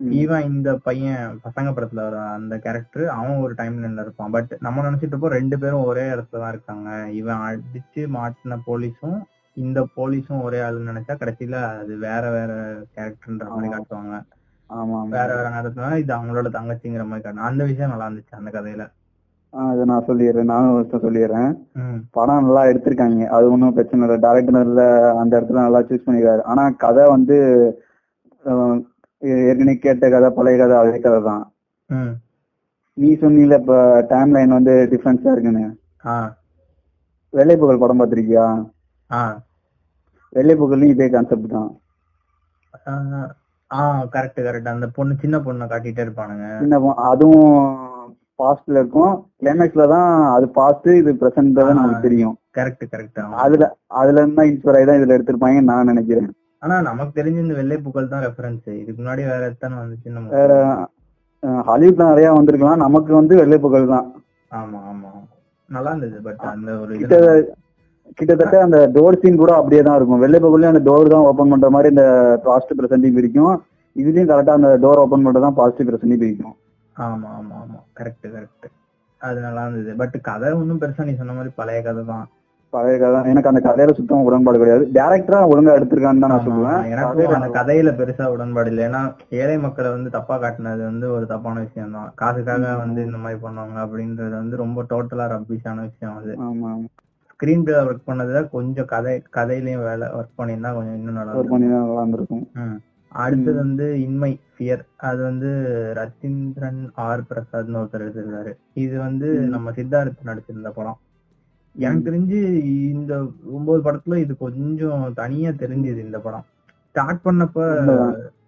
இவன் 0.00 0.46
இந்த 0.50 0.70
பையன் 0.86 1.24
பசங்க 1.44 1.68
படத்துல 1.74 2.04
வர 2.06 2.16
அந்த 2.36 2.54
கேரக்டர் 2.64 3.04
அவன் 3.16 3.42
ஒரு 3.44 3.52
டைம் 3.54 3.76
லைன்ல 3.82 4.04
இருப்பான். 4.04 4.32
பட் 4.36 4.52
நம்ம 4.66 4.82
நினைச்சிட்டு 4.88 5.14
இருப்போம் 5.14 5.36
ரெண்டு 5.38 5.56
பேரும் 5.58 5.84
ஒரே 5.90 6.04
இடத்துல 6.14 6.40
தான் 6.42 6.52
இருக்காங்க. 6.54 6.88
இவன் 7.20 7.42
அடிச்சு 7.48 8.04
மாட்டின 8.16 8.58
போலீஸும் 8.68 9.18
இந்த 9.56 9.80
போலீஸும் 9.96 10.42
ஒரே 10.42 10.60
ஆளுன்னு 10.66 10.90
நினைச்சா 10.92 11.14
கடைசியில 11.22 11.56
அது 11.80 11.94
வேற 12.06 12.24
வேற 12.36 12.52
கேரக்டர்ன்ற 12.96 13.48
மாதிரி. 13.52 13.72
காட்டுவாங்க. 13.74 14.16
வேற 15.14 15.28
வேற 15.36 15.46
நேரத்துல 15.56 15.88
இது 16.02 16.12
அவங்களோட 16.16 16.50
தங்கச்சிங்கிற 16.58 17.04
மாதிரி 17.08 17.24
காட்டணும் 17.24 17.48
அந்த 17.50 17.62
விஷயம் 17.70 17.92
நல்லா 17.94 18.08
இருந்துச்சு 18.08 18.38
அந்த 18.40 18.50
கதையில. 18.56 18.84
அதை 19.54 19.82
நான் 19.90 20.06
சொல்லிடுறேன். 20.06 20.50
நானும் 20.52 21.02
சொல்லிடுறேன். 21.06 21.50
படம் 22.16 22.44
நல்லா 22.46 22.62
எடுத்திருக்காங்க. 22.70 23.24
அது 23.36 23.50
ஒன்றும் 23.54 23.74
பிரச்சனை 23.78 24.04
இல்லை. 24.06 24.18
டேரக்டர்ல 24.26 24.84
அந்த 25.22 25.32
இடத்துல 25.38 25.64
நல்லா 25.66 25.82
சூஸ் 25.88 26.06
பண்ணிருக்காரு 26.06 26.42
ஆனா 26.52 26.64
கதை 26.84 27.04
வந்து 27.14 27.36
ஏற்கனவே 29.22 29.74
கேட்ட 29.78 30.08
கதை 30.08 30.30
பழைய 30.30 30.56
கதை 30.58 30.76
அதே 30.76 30.98
கதை 30.98 31.20
தான். 31.22 31.42
நீ 32.96 33.14
சொன்னீல 33.14 33.58
இப்ப 33.58 33.74
டைம் 34.08 34.32
லைன் 34.32 34.48
வந்து 34.48 34.88
டிஃபரன்ஸா 34.92 35.32
இருக்குன்னு. 35.32 35.64
வெள்ளை 37.32 37.56
புகழ் 37.56 37.78
படம் 37.78 38.00
பார்த்திருக்கியா? 38.00 38.46
ஆ. 39.10 39.20
வெள்ளை 40.32 40.54
புகழ்லையும் 40.56 40.94
இதே 40.94 41.08
கான்செப்ட் 41.08 41.54
தான். 41.54 41.70
ஆ, 43.70 43.80
கரெக்ட் 44.14 44.40
கரெக்ட் 44.46 44.68
அந்த 44.68 44.86
பொண்ணு 44.88 45.14
சின்ன 45.20 45.36
பொண்ணை 45.38 45.66
காட்டிட்டே 45.66 46.04
இருப்பானுங்க. 46.06 46.46
சின்ன 46.58 46.80
அதுவும் 47.10 47.54
பாஸ்ட்ல 48.38 48.78
இருக்கும். 48.78 49.12
கிளைமேக்ஸ்ல 49.40 49.88
தான் 49.88 50.22
அது 50.34 50.46
பாஸ்ட் 50.50 50.88
இது 50.92 51.10
பிரசன்ட் 51.14 51.58
தான் 51.58 51.74
நமக்கு 51.74 52.06
தெரியும். 52.08 52.34
கரெக்ட் 52.58 52.84
கரெக்ட் 52.92 53.20
அதுல 53.44 53.64
அதுல 54.00 54.20
இருந்து 54.20 54.46
இன்ஸ்பயர் 54.50 54.76
ஆகி 54.76 54.86
தான் 54.86 55.00
இதுல 55.00 55.16
எடுத்திருப்பாங்கன்னு 55.18 55.70
நான் 55.72 55.90
நினைக்கிறேன். 55.92 56.30
ஆனா 56.62 56.74
நமக்கு 56.88 57.12
தெரிஞ்ச 57.18 57.38
இந்த 57.44 57.54
வெள்ளை 57.60 57.76
புகழ் 57.86 58.10
தான் 58.12 58.24
ரெஃபரன்ஸ் 58.26 58.66
இதுக்கு 58.80 58.98
முன்னாடி 59.00 59.22
வேற 59.30 59.42
எத்தனை 59.52 59.74
வந்துச்சு 59.82 60.14
நம்ம 60.16 60.34
வேற 60.40 60.52
ஹாலிவுட்ல 61.68 62.04
நிறைய 62.10 62.28
வந்திருக்கலாம். 62.38 62.82
நமக்கு 62.86 63.12
வந்து 63.18 63.34
வெள்ளை 63.40 63.56
புகழ் 63.64 63.92
தான். 63.94 64.06
ஆமா 64.58 64.80
ஆமா. 64.90 65.10
நல்லா 65.68 65.90
இருந்தது 65.92 66.18
பட் 66.26 66.42
அந்த 66.52 66.70
ஒரு 66.82 66.94
கிட்டத்தட்ட 68.18 68.56
அந்த 68.66 68.78
டோர் 68.94 69.18
சீன் 69.20 69.40
கூட 69.42 69.52
அப்படியே 69.58 69.82
தான் 69.86 69.96
இருக்கும். 69.98 70.22
வெள்ளை 70.24 70.38
பகுலையும் 70.44 70.72
அந்த 70.72 70.82
டோர் 70.88 71.12
தான் 71.14 71.26
ஓபன் 71.30 71.52
பண்ற 71.52 71.68
மாதிரி 71.74 71.88
இந்த 71.94 72.04
பாசிட்டிவ் 72.46 72.78
பிரசன்டிங் 72.80 73.16
பிரிக்கும். 73.18 73.54
இதுலயும் 73.96 74.30
கரெக்டா 74.30 74.54
அந்த 74.58 74.70
டோர் 74.84 75.02
ஓபன் 75.04 75.24
பண்றது 75.26 75.46
தான் 75.46 75.58
பாசிட்டிவ் 75.60 75.88
பிரசன்டிங் 75.90 76.22
பிரிக்கும். 76.22 76.54
ஆமா 76.96 77.28
ஆமா 77.38 77.54
ஆமா. 77.62 77.78
கரெக்ட் 77.98 78.26
கரெக்ட் 78.34 78.68
அது 79.20 79.38
நல்லா 79.46 79.62
இருந்தது. 79.66 79.92
பட் 80.02 80.16
கதை 80.28 80.50
ஒன்றும் 80.60 80.80
பெருசா 80.82 81.06
நீ 81.08 81.14
சொன்ன 81.20 81.34
மாதிரி 81.38 81.52
பழைய 81.60 81.80
கதை 81.88 82.04
தான். 82.12 82.24
பழைய 82.72 82.96
கதை 82.98 83.18
எனக்கு 83.30 83.50
அந்த 83.50 83.60
கதையில 83.66 83.94
சுத்தம் 83.96 84.26
உடன்பாடு 84.28 84.60
கிடையாது. 84.60 84.84
டேரக்டரா 84.96 85.40
ஒழுங்கா 85.52 85.72
எடுத்திருக்கான்னு 85.78 86.22
தான் 86.24 86.32
நான் 86.34 86.46
சொல்லுவேன். 86.46 86.78
கதையில 87.02 87.36
அந்த 87.38 87.50
கதையில 87.58 87.90
பெருசா 87.98 88.26
உடன்பாடு 88.34 88.70
இல்லை. 88.72 88.84
ஏன்னா 88.88 89.02
ஏழை 89.40 89.56
மக்களை 89.58 89.90
வந்து 89.90 90.10
தப்பா 90.10 90.36
காட்டினது 90.36 90.82
வந்து 90.90 91.06
ஒரு 91.12 91.26
தப்பான 91.26 91.60
விஷயம் 91.60 91.96
தான். 91.98 92.08
காசுக்காக. 92.14 92.76
வந்து 92.84 93.00
இந்த 93.08 93.18
மாதிரி 93.24 93.40
பண்ணுவாங்க 93.44 93.78
அப்படின்றது 93.86 94.34
வந்து 94.42 94.56
ரொம்ப 94.56 94.86
டோட்டலா 94.92 95.26
ரப்பிஷான 95.34 95.84
விஷயம் 95.88 96.16
அது. 96.16 96.32
ஸ்கிரீன் 97.34 97.64
பிளே 97.66 97.76
ஒர்க் 97.82 98.08
பண்ணதுல 98.08 98.40
கொஞ்சம் 98.48 98.86
கதை 98.86 99.14
கதையிலயும் 99.36 99.84
வேலை 99.88 100.08
ஒர்க் 100.18 100.36
பண்ணியிருந்தா 100.38 100.72
கொஞ்சம் 100.74 100.98
இன்னும் 100.98 101.18
நல்லா 101.18 101.32
நல்லா 101.54 102.00
இருந்திருக்கும். 102.00 102.44
அடுத்தது. 103.12 103.56
வந்து 103.62 103.86
இன்மை 104.00 104.30
ஃபியர் 104.52 104.82
அது 105.08 105.20
வந்து 105.22 105.48
ரத்தீந்திரன் 105.98 106.82
ஆர் 107.06 107.26
பிரசாத்னு 107.30 107.80
ஒருத்தர் 107.80 108.04
எடுத்திருக்காரு 108.04 108.52
இது 108.84 108.94
வந்து. 108.98 109.28
நம்ம 109.54 109.70
சித்தார்த் 109.70 110.28
நடிச்சிருந்த 110.30 110.70
படம். 110.70 111.00
எனக்கு. 111.74 112.06
தெரிஞ்சு 112.08 112.38
இந்த 112.92 113.12
ஒன்பது 113.52 113.80
படத்துல 113.82 114.16
இது 114.16 114.34
கொஞ்சம் 114.36 115.04
தனியா 115.14 115.50
தெரிஞ்சது 115.62 116.00
இந்த 116.06 116.18
படம் 116.18 116.46
ஸ்டார்ட் 116.94 117.24
பண்ணப்ப. 117.24 117.58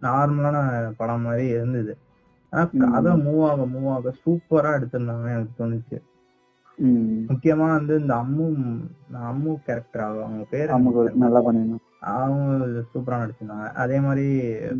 நார்மலான 0.02 0.56
படம் 0.96 1.24
மாதிரி 1.26 1.46
இருந்தது 1.48 1.92
ஆனா. 2.52 2.64
கதை 2.84 3.12
மூவ் 3.22 3.44
ஆக 3.50 3.66
மூவ் 3.66 3.88
ஆக 3.94 4.12
சூப்பரா 4.24 4.72
எடுத்திருந்தாங்க 4.78 5.28
எனக்கு 5.36 5.54
தோணுச்சு. 5.60 5.98
முக்கியமா 7.28 7.66
வந்து 7.72 7.94
இந்த 8.00 8.14
அம்மு 8.22 8.46
அம்மு 9.28 9.52
கேரக்டர் 9.66 10.04
அவங்க 10.06 10.44
பேர் 10.50 10.72
நல்லா 11.22 11.40
பண்ணிருந்தோம் 11.46 11.82
அவங்க 12.14 12.48
சூப்பரா 12.92 13.20
நடிச்சிருந்தாங்க 13.20 13.68
அதே 13.82 13.98
மாதிரி 14.00 14.26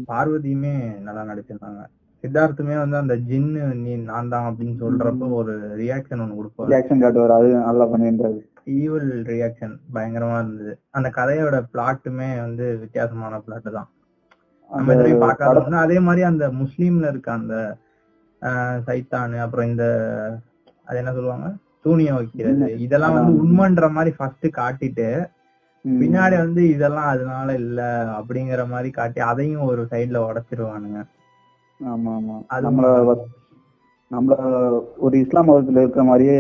பார்வதியுமே 0.08 0.72
நல்லா 1.00 1.22
நடிச்சிருந்தாங்க 1.30 1.82
சித்தார்த்துமே 2.24 2.76
வந்து 2.82 2.96
அந்த 2.96 3.14
ஜின்னு 3.28 3.62
நீ 3.84 3.94
நான் 4.10 4.30
தான் 4.34 4.46
அப்படின்னு 4.50 4.76
சொல்றப்ப 4.82 5.28
ஒரு 5.38 5.54
ரியாக்ஷன் 5.80 6.22
ஒண்ணு 6.24 6.38
கொடுப்பாரு. 6.38 6.70
ரியாக்ஷன் 6.72 7.02
காட்டுவார். 7.02 7.34
அது 7.38 7.48
நல்லா 7.68 7.86
பண்ணியிருந்தாரு 7.92 8.38
ஈவல் 8.76 9.10
ரியாக்ஷன் 9.32 9.74
பயங்கரமா 9.94 10.36
இருந்தது. 10.42 10.72
அந்த 10.90 11.08
கதையோட 11.16 11.56
பிளாட்டுமே 11.72 12.28
வந்து 12.44 12.66
வித்தியாசமான 12.82 13.40
பிளாட் 13.46 13.68
தான். 13.78 13.88
நம்ம. 14.70 15.80
அதே 15.82 15.98
மாதிரி 16.06 16.22
அந்த 16.30 16.44
முஸ்லீம்ல 16.62 17.10
இருக்க 17.12 17.30
அந்த 17.32 17.56
சைத்தானு 18.86 19.36
அப்புறம் 19.44 19.68
இந்த 19.72 19.84
அது 20.88 20.98
என்ன 21.02 21.12
சொல்லுவாங்க? 21.12 21.46
சூனியம் 21.84 22.18
வைக்கிறது. 22.20 22.66
இதெல்லாம் 22.86 23.14
வந்து. 23.16 23.34
உண்மைன்ற 23.42 23.86
மாதிரி 23.96 24.12
ஃபர்ஸ்ட் 24.18 24.46
காட்டிட்டு. 24.60 25.08
பின்னாடி 25.84 26.36
வந்து 26.44 26.62
இதெல்லாம் 26.74 27.08
அதனால 27.14 27.54
இல்ல 27.62 27.80
அப்படிங்கிற 28.18 28.62
மாதிரி 28.68 28.90
காட்டி 28.90 29.20
அதையும் 29.30 29.68
ஒரு 29.70 29.82
சைடுல 29.92 30.20
உடைச்சிருவானுங்க. 30.28 31.00
ஆமா 31.80 32.12
ஆமா. 32.18 32.36
நம்மள 32.66 32.88
நம்மள 34.10 34.34
ஒரு 34.98 35.14
இஸ்லாம் 35.20 35.48
மதத்துல 35.48 35.82
இருக்கிற 35.82 36.02
மாதிரியே 36.04 36.36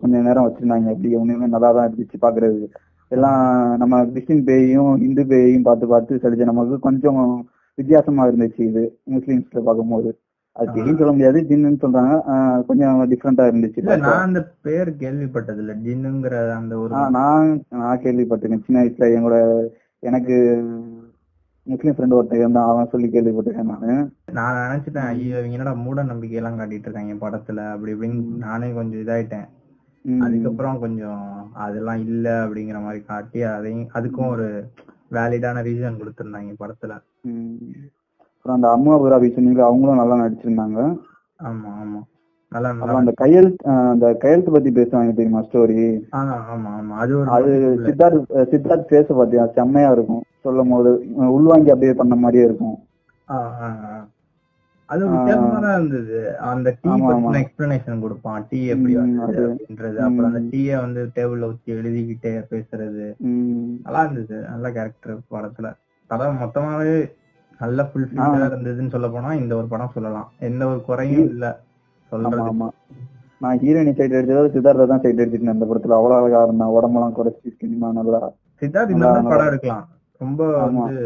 கொஞ்ச 0.00 0.14
நேரம் 0.20 0.46
வச்சிருந்தாங்க. 0.46 0.92
அப்படி 0.92 1.10
ஒண்ணுமே 1.16 1.48
நல்லா 1.54 1.70
தான் 1.70 1.86
இருந்துச்சு 1.88 2.18
பாக்குறது 2.22 2.60
எல்லாம் 3.10 3.40
நம்ம 3.78 3.94
கிறிஸ்டின் 4.10 4.44
பேயையும் 4.48 4.92
இந்து 5.06 5.22
பேயையும் 5.30 5.64
பார்த்து 5.64 5.86
பார்த்து 5.88 6.20
சலிச்சு 6.22 6.50
நமக்கு 6.50 6.76
கொஞ்சம் 6.80 7.22
வித்தியாசமா 7.78 8.26
இருந்துச்சு 8.28 8.62
இது 8.68 8.82
முஸ்லிம்ஸ்ல 9.14 9.60
பார்க்கும்போது. 9.60 10.10
அது. 10.56 10.68
தெரியும் 10.76 10.98
சொல்ல 11.00 11.12
முடியாது 11.12 11.38
ஜின்னு 11.48 11.82
சொல்றாங்க. 11.82 12.14
கொஞ்சம் 12.68 13.02
டிஃப்ரெண்டா 13.12 13.44
இருந்துச்சு 13.50 13.82
நான் 13.88 14.24
அந்த 14.24 14.40
பேர் 14.62 14.90
கேள்விப்பட்டது 15.02 15.60
இல்ல 15.64 15.74
ஜின்னுங்கிற 15.84 16.38
அந்த 16.56 16.74
ஒரு 16.78 16.92
நான் 17.18 17.50
நான் 17.74 18.02
கேள்விப்பட்டிருக்கேன். 18.04 18.64
சின்ன 18.66 18.80
வயசுல 18.82 19.10
எங்களோட 19.16 19.38
எனக்கு 20.02 20.36
முஸ்லீம் 21.66 21.94
ஃப்ரெண்ட் 21.94 22.16
ஒருத்தன் 22.18 22.42
இருந்தான். 22.42 22.70
அவன் 22.70 22.92
சொல்லி 22.92 23.08
கேள்விப்பட்டிருக்கேன் 23.08 23.72
நானு. 23.74 23.92
நான் 24.32 24.60
நினைச்சிட்டேன் 24.62 25.08
ஐயோ 25.10 25.36
இவங்க 25.36 25.56
என்னடா 25.56 25.74
மூட 25.76 26.02
நம்பிக்கை 26.02 26.36
எல்லாம் 26.36 26.58
காட்டிட்டு 26.58 26.88
இருக்காங்க 26.88 27.16
படத்துல 27.22 27.64
அப்படி 27.72 27.92
இப்படின்னு 27.94 28.18
நானே 28.42 28.68
கொஞ்சம் 28.72 29.02
இதாயிட்டேன். 29.04 29.48
அதுக்கப்புறம் 30.04 30.76
கொஞ்சம் 30.78 31.24
அதெல்லாம் 31.64 32.02
இல்ல 32.06 32.26
அப்படிங்கிற 32.44 32.78
மாதிரி 32.82 33.00
காட்டி 33.04 33.40
அதையும் 33.50 33.88
அதுக்கும் 33.94 34.32
ஒரு 34.34 34.46
வேலிடான 35.12 35.62
ரீசன் 35.62 36.00
கொடுத்திருந்தாங்க 36.00 36.52
படத்துல. 36.60 36.92
அப்புறம் 38.34 38.56
அந்த 38.56 38.68
அம்மா 38.70 38.92
புராபி 39.02 39.28
சொன்னீங்க 39.30 39.62
அவங்களும் 39.64 40.00
நல்லா 40.02 40.16
நடிச்சிருந்தாங்க. 40.22 40.78
ஆமா 41.40 41.70
ஆமா. 41.82 42.00
நல்லா 42.52 42.70
அந்த 43.00 43.12
கையெழுத்து 43.20 43.64
அந்த 43.90 44.06
கையெழுத்து 44.22 44.54
பத்தி 44.54 44.70
பேசுவாங்க 44.70 45.12
தெரியுமா 45.14 45.42
ஸ்டோரி 45.46 45.76
ஆமா 46.20 46.36
ஆமா. 46.76 46.94
அது 46.96 47.14
அது. 47.36 47.52
சித்தார்த் 47.86 48.22
சித்தார்த் 48.52 48.90
பேச 48.92 49.06
பாத்தியா 49.14 49.44
செம்மையா 49.58 49.90
இருக்கும். 49.90 50.24
சொல்லும் 50.42 50.72
போது 50.74 50.90
உள்வாங்கி 51.36 51.72
அப்படியே 51.74 51.94
பண்ண 51.94 52.14
மாதிரியே 52.16 52.46
இருக்கும். 52.48 52.76
அது 54.90 55.02
வித்தியாசமா 55.08 55.58
தான் 55.58 55.74
இருந்தது. 55.74 56.16
அந்த 56.42 56.68
டீ 56.82 56.90
பத்தின. 57.00 57.40
எக்ஸ்பிளனேஷன் 57.40 58.00
கொடுப்பான். 58.00 58.46
டீ 58.48 58.60
எப்படி 58.66 58.94
வந்தது. 58.94 59.42
அப்படின்றது. 59.48 59.98
அப்புறம் 59.98 60.28
அந்த. 60.30 60.40
டீய 60.52 60.80
வந்து 60.80 61.10
டேபிள்ல 61.16 61.48
ஊத்தி 61.50 61.70
எழுதிக்கிட்டே 61.74 62.32
பேசுறது. 62.52 63.06
நல்லா 63.84 64.02
இருந்தது. 64.02 64.36
நல்ல 64.48 64.72
கேரக்டர் 64.72 65.18
படத்துல. 65.30 65.68
படம் 66.10 66.40
மொத்தமாவே 66.40 66.94
நல்ல 67.60 67.84
ஃபுல் 67.84 68.06
இருந்ததுன்னு 68.48 68.90
சொல்ல 68.90 69.08
போனா 69.08 69.34
இந்த 69.34 69.56
ஒரு 69.56 69.66
படம் 69.66 69.94
சொல்லலாம். 69.94 70.28
எந்த 70.40 70.66
ஒரு 70.66 70.82
குறையும் 70.82 71.28
இல்ல. 71.28 71.46
ஆமா 72.12 72.68
நான் 73.40 73.58
ஹீரோயினி 73.58 73.92
சைடு 73.98 74.16
எடுத்ததோட 74.16 74.48
சித்தார்த்த 74.54 74.86
தான் 74.86 75.02
சைடு 75.02 75.22
எடுத்துட்டேன் 75.22 75.54
அந்த 75.54 75.66
படத்துல. 75.66 75.96
அவ்வளவு 75.98 76.18
அழகா 76.20 76.42
இருந்தான் 76.42 76.74
உடம்பெல்லாம் 76.76 77.16
குறைச்சி 77.16 77.50
சினிமா 77.58 77.92
நல்லா 77.92 78.18
சித்தார்த் 78.62 78.94
இந்த 78.94 79.06
படம் 79.28 79.46
எடுக்கலாம். 79.46 79.86
ரொம்ப. 80.20 80.40
வந்து 80.64 80.96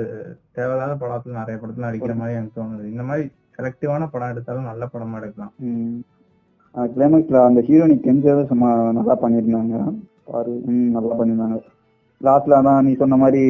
தேவையில்லாத 0.52 0.94
படத்துல 1.02 1.38
நிறைய 1.40 1.56
படத்துல 1.62 1.86
நடிக்கிற 1.88 2.14
மாதிரி 2.14 2.38
எனக்கு 2.38 2.58
தோணுது. 2.60 2.84
இந்த 2.86 3.02
மாதிரி 3.02 3.24
செலக்டிவான 3.58 4.08
படம் 4.10 4.32
எடுத்தாலும் 4.32 4.68
நல்ல 4.70 4.84
படமா 4.92 5.18
எடுக்கலாம். 5.20 5.52
கிளைமேக்ஸ்ல 6.74 7.40
அந்த 7.48 7.60
ஹீரோயினி 7.68 7.96
கெஞ்சதை 8.06 8.42
சும்மா 8.50 8.68
நல்லா 8.98 9.14
பண்ணியிருந்தாங்க. 9.20 9.74
பாரு 10.30 10.52
நல்லா 10.96 11.14
பண்ணியிருந்தாங்க. 11.18 11.58
லாஸ்ட்ல 12.20 12.58
தான் 12.68 12.84
நீ 12.86 12.92
சொன்ன 12.94 13.16
மாதிரி 13.16 13.42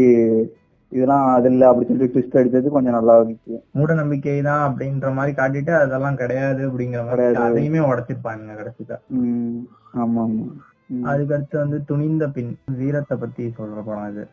இதெல்லாம் 0.93 1.25
அது 1.37 1.49
இல்ல 1.51 1.64
அப்படி 1.69 1.87
சொல்லிட்டு 1.87 2.12
ட்விஸ்ட் 2.14 2.37
அடிச்சது 2.40 2.75
கொஞ்சம் 2.75 2.97
நல்லா 2.97 3.14
இருந்துச்சு. 3.19 3.55
மூட 3.77 3.93
நம்பிக்கை 4.01 4.35
தான் 4.49 4.62
அப்படின்ற 4.67 5.09
மாதிரி 5.17 5.33
காட்டிட்டு 5.38 5.73
அதெல்லாம் 5.79 6.21
கிடையாது 6.21 6.62
அப்படிங்கிற 6.69 7.01
மாதிரி 7.03 7.17
கிடையாது. 7.17 7.47
அதையுமே 7.47 7.81
உடைச்சிருப்பாங்க 7.88 8.57
கடைசியில. 8.61 8.97
ம் 9.19 9.59
ஆமா 10.03 10.23
ஆமா. 10.27 10.47
ம். 10.90 11.05
அதுக்கு 11.05 11.35
அடுத்து 11.37 11.57
வந்து 11.62 11.79
துணிந்த 11.90 12.25
பின் 12.37 12.53
வீரத்தை 12.81 13.17
பத்தி 13.17 13.45
சொல்ற 13.59 13.79
படம் 13.87 14.09
இது 14.12 14.25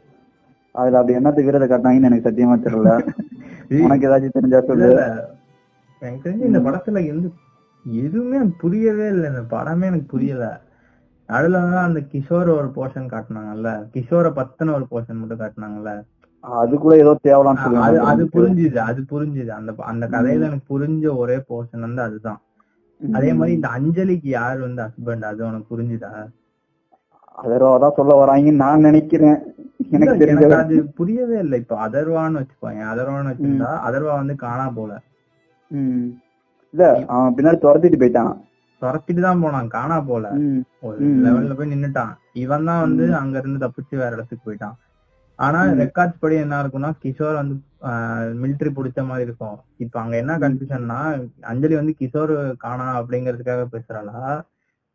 அதுல 0.75 0.99
அப்படி 0.99 1.17
என்னத்துக்கு 1.19 1.49
வீரத்தை 1.49 1.69
காட்டினாங்கன்னு 1.69 2.09
எனக்கு 2.09 2.27
சத்தியமா 2.29 2.57
தெரியல. 2.65 2.91
உனக்கு 3.85 4.07
ஏதாச்சும் 4.07 4.37
தெரிஞ்சா 4.37 4.59
சொல்லு. 4.69 4.89
எனக்கு 6.01 6.25
தெரிஞ்சு 6.25 6.49
இந்த 6.49 6.59
படத்துல 6.67 7.01
எந்த 7.11 7.27
எதுவுமே 7.85 8.39
புரியவே 8.63 9.05
இல்லை. 9.13 9.27
இந்த 9.33 9.43
படமே 9.53 9.85
எனக்கு 9.91 10.07
புரியல. 10.07 10.45
நடுவுல 11.29 11.59
தான் 11.65 11.87
அந்த 11.89 11.99
கிஷோர் 12.11 12.49
ஒரு 12.57 12.69
போர்ஷன் 12.75 13.11
காட்டினாங்கல்ல. 13.13 13.69
கிஷோரை 13.93 14.31
பத்தின 14.39 14.73
ஒரு 14.77 14.85
போர்ஷன் 14.91 15.19
மட்டும் 15.21 15.41
காட்டினாங்கல்ல. 15.41 15.91
அது 16.43 16.73
கூட 16.83 16.93
ஏதோ 17.03 17.11
தேவலான்னு 17.27 18.03
அது 18.11 18.23
புரிஞ்சுது 18.35 18.79
அது 18.89 19.01
புரிஞ்சுது. 19.11 19.51
அந்த 19.59 19.71
அந்த 19.91 20.05
கதையில 20.15 20.47
எனக்கு 20.49 20.71
புரிஞ்ச 20.73 21.05
ஒரே 21.23 21.37
போர்ஷன் 21.49 21.85
வந்து 21.87 22.01
அதுதான். 22.01 22.39
அதே 23.01 23.29
மாதிரி 23.33 23.53
இந்த 23.57 23.69
அஞ்சலிக்கு 23.77 24.29
யார் 24.31 24.59
வந்து 24.59 24.81
ஹஸ்பண்ட் 24.85 25.29
அது 25.29 25.41
உனக்கு 25.49 25.67
புரிஞ்சுதா? 25.73 26.11
அதர்வா 27.37 27.71
தான் 27.83 27.97
சொல்ல 27.99 28.13
வராங்கன்னு 28.21 28.63
நான் 28.63 28.85
நினைக்கிறேன். 28.87 29.37
எனக்கு 29.95 30.55
அது 30.59 30.75
புரியவே 30.99 31.37
இல்லை. 31.45 31.57
இப்ப 31.63 31.77
அதர்வான்னு 31.87 32.41
வச்சுப்பாங்க 32.41 32.81
அதர்வான்னு 32.93 33.31
வச்சிருந்தா 33.31 33.71
அதர்வா 33.87 34.15
வந்து 34.21 34.35
காணா 34.45 34.67
போல. 34.77 34.91
இல்ல 36.73 36.83
அவன் 37.07 37.35
பின்னாடி 37.37 37.57
துரத்திட்டு 37.57 37.97
போயிட்டான். 37.97 38.33
துரத்திட்டு 38.81 39.21
தான் 39.21 39.41
போனான் 39.41 39.67
காணா 39.67 40.01
போல. 40.01 40.25
ஒரு. 40.79 40.97
லெவல்ல 41.25 41.55
போய் 41.55 41.71
நின்னுட்டான். 41.71 42.13
இவன் 42.33 42.63
தான் 42.63 42.79
வந்து 42.79 43.15
அங்க 43.15 43.37
இருந்து 43.37 43.67
தப்பிச்சு 43.67 43.95
வேற 43.97 44.15
இடத்துக்கு 44.15 44.45
போயிட்டான். 44.45 44.77
ஆனா. 45.39 45.63
ரெக்கார்ட்ஸ் 45.81 46.19
படி 46.19 46.35
என்ன 46.35 46.61
இருக்கும்னா 46.63 46.91
கிஷோர் 47.03 47.35
வந்து 47.35 47.55
மிலிட்டரி 48.41 48.69
பிடிச்ச 48.69 49.05
மாதிரி 49.05 49.25
இருக்கும். 49.25 49.59
இப்ப 49.77 49.99
அங்க 49.99 50.17
என்ன 50.17 50.37
கன்ஃபியூஷன்னா 50.37 50.99
அஞ்சலி 51.41 51.75
வந்து 51.75 51.95
கிஷோர் 51.99 52.33
காணா 52.57 53.01
அப்படிங்கறதுக்காக 53.01 53.63
பேசுறாளா? 53.75 54.19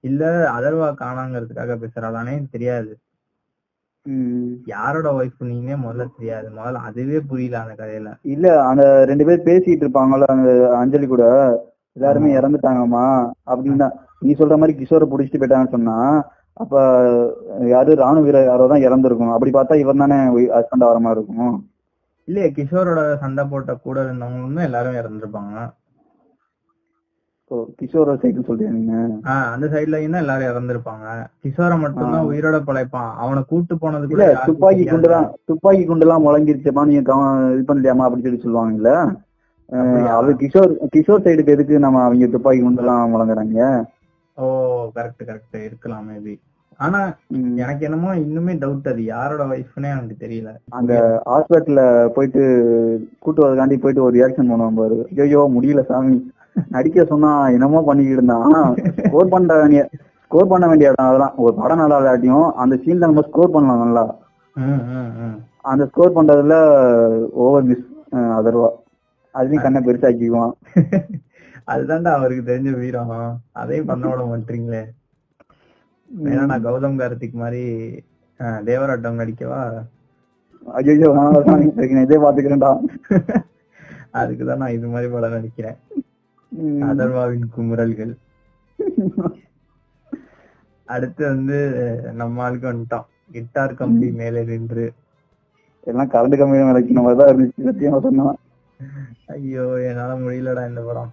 இல்ல 0.05 0.23
அதர்வா 0.57 0.89
காணாங்கிறதுக்காக 1.01 1.77
பேசுறாளானே 1.83 2.47
தெரியாது. 2.51 2.93
யாரோட 4.66 5.11
ஒய்ஃப் 5.12 5.38
நீங்க? 5.38 5.77
முதல்ல 5.77 6.07
தெரியாது. 6.19 6.49
முதல்ல 6.49 6.73
அதுவே 6.73 7.21
புரியல 7.21 7.61
அந்த 7.61 7.85
கதையில. 7.85 8.11
இல்ல 8.23 8.62
அந்த 8.64 9.05
ரெண்டு 9.05 9.25
பேர் 9.25 9.47
பேசிட்டு 9.47 9.85
இருப்பாங்கல்ல 9.85 10.25
அந்த 10.27 10.51
அஞ்சலி 10.77 11.07
கூட. 11.07 11.25
எல்லாருமே. 11.92 12.37
இறந்துட்டாங்கம்மா 12.38 13.05
அப்படின்னா. 13.47 13.88
நீ 14.21 14.33
சொல்ற 14.33 14.57
மாதிரி 14.57 14.79
கிஷோரை 14.79 15.07
புடிச்சிட்டு 15.09 15.38
போயிட்டாங்கன்னு 15.38 15.71
சொன்னா 15.71 15.97
அப்ப 16.53 16.75
யாரு 17.66 17.95
ராணுவ 17.95 18.25
வீரர் 18.25 18.45
யாரோ 18.45 18.66
தான் 18.66 18.81
இறந்துருக்கும் 18.81 19.33
அப்படி 19.33 19.51
பார்த்தா 19.51 19.75
இவன் 19.75 19.97
தானே 19.97 20.16
ஹஸ்பண்டா 20.55 20.87
வர 20.87 20.99
மாதிரி 20.99 21.21
இருக்கும். 21.21 21.57
இல்லையே 22.29 22.51
கிஷோரோட 22.51 23.19
சண்டை 23.19 23.45
போட்ட 23.45 23.75
கூட 23.75 24.05
இருந்தவங்களுமே 24.05 24.62
எல்லாரும் 24.62 24.95
இறந்துருப்பாங்க. 24.95 25.55
கிஷோர 27.81 28.15
நீங்க 28.71 28.95
ஆஹ் 29.25 29.51
அந்த 29.51 29.67
சைடுலயும் 29.67 30.15
தான் 30.15 30.25
எல்லாரும் 30.25 30.49
இறந்திருப்பாங்க. 30.49 31.05
கிஷோரை 31.45 31.77
மட்டும்தான் 31.79 32.23
ஆ. 32.23 32.29
உயிரோட 32.31 32.59
பழைப்பான். 32.67 33.13
அவனை 33.17 33.43
கூட்டு 33.45 33.75
போனது 33.79 34.07
கூட 34.07 34.17
இல்ல 34.17 34.27
துப்பாக்கி. 34.47 34.85
குண்டுலாம் 34.85 35.29
துப்பாக்கி 35.45 35.85
குண்டுலாம் 35.87 36.25
முழங்கிருச்சப்பா 36.27 36.85
நீங்க 36.85 37.03
இது 37.53 37.65
பண்ணலையாமா 37.69 38.07
அப்படி 38.07 38.23
சொல்லி 38.23 38.43
சொல்லுவாங்கல்ல? 38.43 38.93
அது 40.17 40.33
கிஷோர் 40.37 40.73
கிஷோர் 40.93 41.25
சைடுக்கு 41.25 41.55
எதுக்கு 41.55 41.79
நம்ம 41.79 42.03
அவங்க 42.03 42.27
துப்பாக்கி 42.27 42.63
குண்டுலாம் 42.63 43.13
முழங்குறாங்க? 43.15 43.61
ஓ 44.39 44.45
கரெக்ட் 44.97 45.25
கரெக்ட் 45.29 45.57
இருக்கலாம் 45.65 46.07
மேபி 46.11 46.35
ஆனா. 46.81 46.99
எனக்கு 47.57 47.85
என்னமோ 47.85 48.11
இன்னுமே 48.17 48.55
டவுட் 48.63 48.89
அது. 48.89 49.05
யாரோட 49.07 49.43
ஒய்ஃப்னே 49.47 49.91
எனக்கு 49.95 50.17
தெரியல. 50.21 50.51
அந்த 50.71 50.93
ஹாஸ்பிட்டல்ல 51.27 51.83
போயிட்டு 52.09 52.43
கூட்டு 53.19 53.43
வரதுக்காண்டி 53.43 53.79
போயிட்டு 53.79 54.03
ஒரு 54.03 54.15
ரியாக்ஷன் 54.19 54.51
பண்ணுவான் 54.51 54.75
பாரு. 54.75 54.99
ஐயோ 55.21 55.43
முடியல 55.55 55.85
சாமி. 55.87 56.17
நடிக்க 56.75 57.05
சொன்னா 57.12 57.31
என்னமோ 57.57 57.81
பண்ணிக்கிட்டு 57.88 58.19
இருந்தான். 58.19 58.55
ஸ்கோர் 59.07 59.33
பண்ண 59.35 59.55
வேண்டிய 59.61 59.83
ஸ்கோர் 60.25 60.51
பண்ண 60.53 60.64
வேண்டிய 60.71 60.90
இடம் 60.92 61.09
அதெல்லாம். 61.09 61.35
ஒரு 61.45 61.55
படம் 61.61 61.81
நல்லா 61.83 61.99
இல்லாட்டியும் 62.01 62.47
அந்த 62.62 62.75
சீன்ல 62.85 63.09
நம்ம 63.11 63.25
ஸ்கோர் 63.29 63.55
பண்ணலாம் 63.57 63.85
நல்லா. 63.85 64.05
அந்த 65.71 65.83
ஸ்கோர் 65.90 66.16
பண்றதுல 66.16 66.57
ஓவர் 67.45 67.66
மிஸ் 67.71 67.87
அதர்வா. 68.38 68.71
அதுலயும் 69.35 69.64
கண்ணை 69.64 69.81
பெருசாக்கிக்குவான். 69.87 70.55
அதுதான்டா 71.73 72.11
அவருக்கு 72.19 72.42
தெரிஞ்ச 72.51 72.71
வீரம். 72.81 73.12
அதையும் 73.61 73.88
பண்ண 73.90 74.05
விட 74.11 74.25
மாட்டீங்களே. 74.31 74.83
வேணா 76.11 76.42
நான் 76.51 76.64
கௌதம் 76.66 76.99
கார்த்திக் 77.01 77.40
மாதிரி 77.42 77.62
தேவராட்டம் 78.69 79.21
நடிக்கவா? 79.23 79.61
ஐயோ 80.79 80.95
இதே 82.05 82.19
பாத்துக்கிறேன்டா 82.25 82.71
அதுக்குதான் 84.21 84.61
நான் 84.62 84.75
இது 84.77 84.87
மாதிரி 84.92 85.09
படம் 85.14 85.35
நடிக்கிறேன். 85.37 85.79
அதர்வாவின் 86.90 87.49
குமுறல்கள். 87.57 88.12
அடுத்து 90.95 91.23
வந்து 91.27 91.59
நம்ம 92.12 92.42
ஆளுக்கு 92.42 92.66
வந்துட்டோம். 92.73 93.07
கிட்டார் 93.33 93.75
கம்பி 93.75 94.09
மேலே 94.21 94.42
நின்று. 94.51 94.87
எல்லாம் 95.87 96.11
கரண்ட் 96.11 96.37
மாதிரி 96.51 97.19
தான் 97.21 97.31
இருந்துச்சு 97.33 97.66
சத்தியமா 97.69 97.99
சொன்னா. 98.07 98.27
ஐயோ 99.35 99.64
என்னால 99.88 100.16
முடியலடா 100.19 100.62
இந்த 100.69 100.83
படம். 100.88 101.11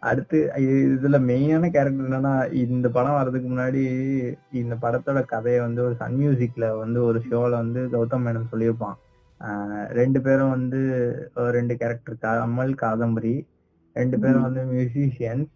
அடுத்து 0.00 0.38
இதுல 0.66 1.16
மெயினான 1.30 1.64
கேரக்டர் 1.74 2.06
என்னன்னா 2.06 2.34
இந்த 2.52 2.86
படம் 2.88 3.16
வர்றதுக்கு 3.18 3.48
முன்னாடி 3.48 3.82
இந்த 4.60 4.74
படத்தோட 4.82 5.18
கதையை 5.32 5.60
வந்து 5.60 5.80
ஒரு 5.86 5.94
சன் 5.94 6.18
மியூசிக்ல 6.20 6.66
வந்து 6.78 6.98
ஒரு 7.04 7.18
ஷோல 7.30 7.50
வந்து 7.50 7.80
கௌதம் 7.94 8.24
மேனன் 8.26 8.50
சொல்லியிருப்பான். 8.52 8.96
ரெண்டு 10.00 10.20
பேரும் 10.20 10.54
வந்து 10.56 10.80
ரெண்டு 11.56 11.76
கேரக்டர் 11.76 12.22
கமல் 12.24 12.74
காதம்பரி 12.84 13.34
ரெண்டு 13.96 14.16
பேரும் 14.22 14.46
வந்து 14.46 14.62
மியூசிஷியன்ஸ் 14.72 15.50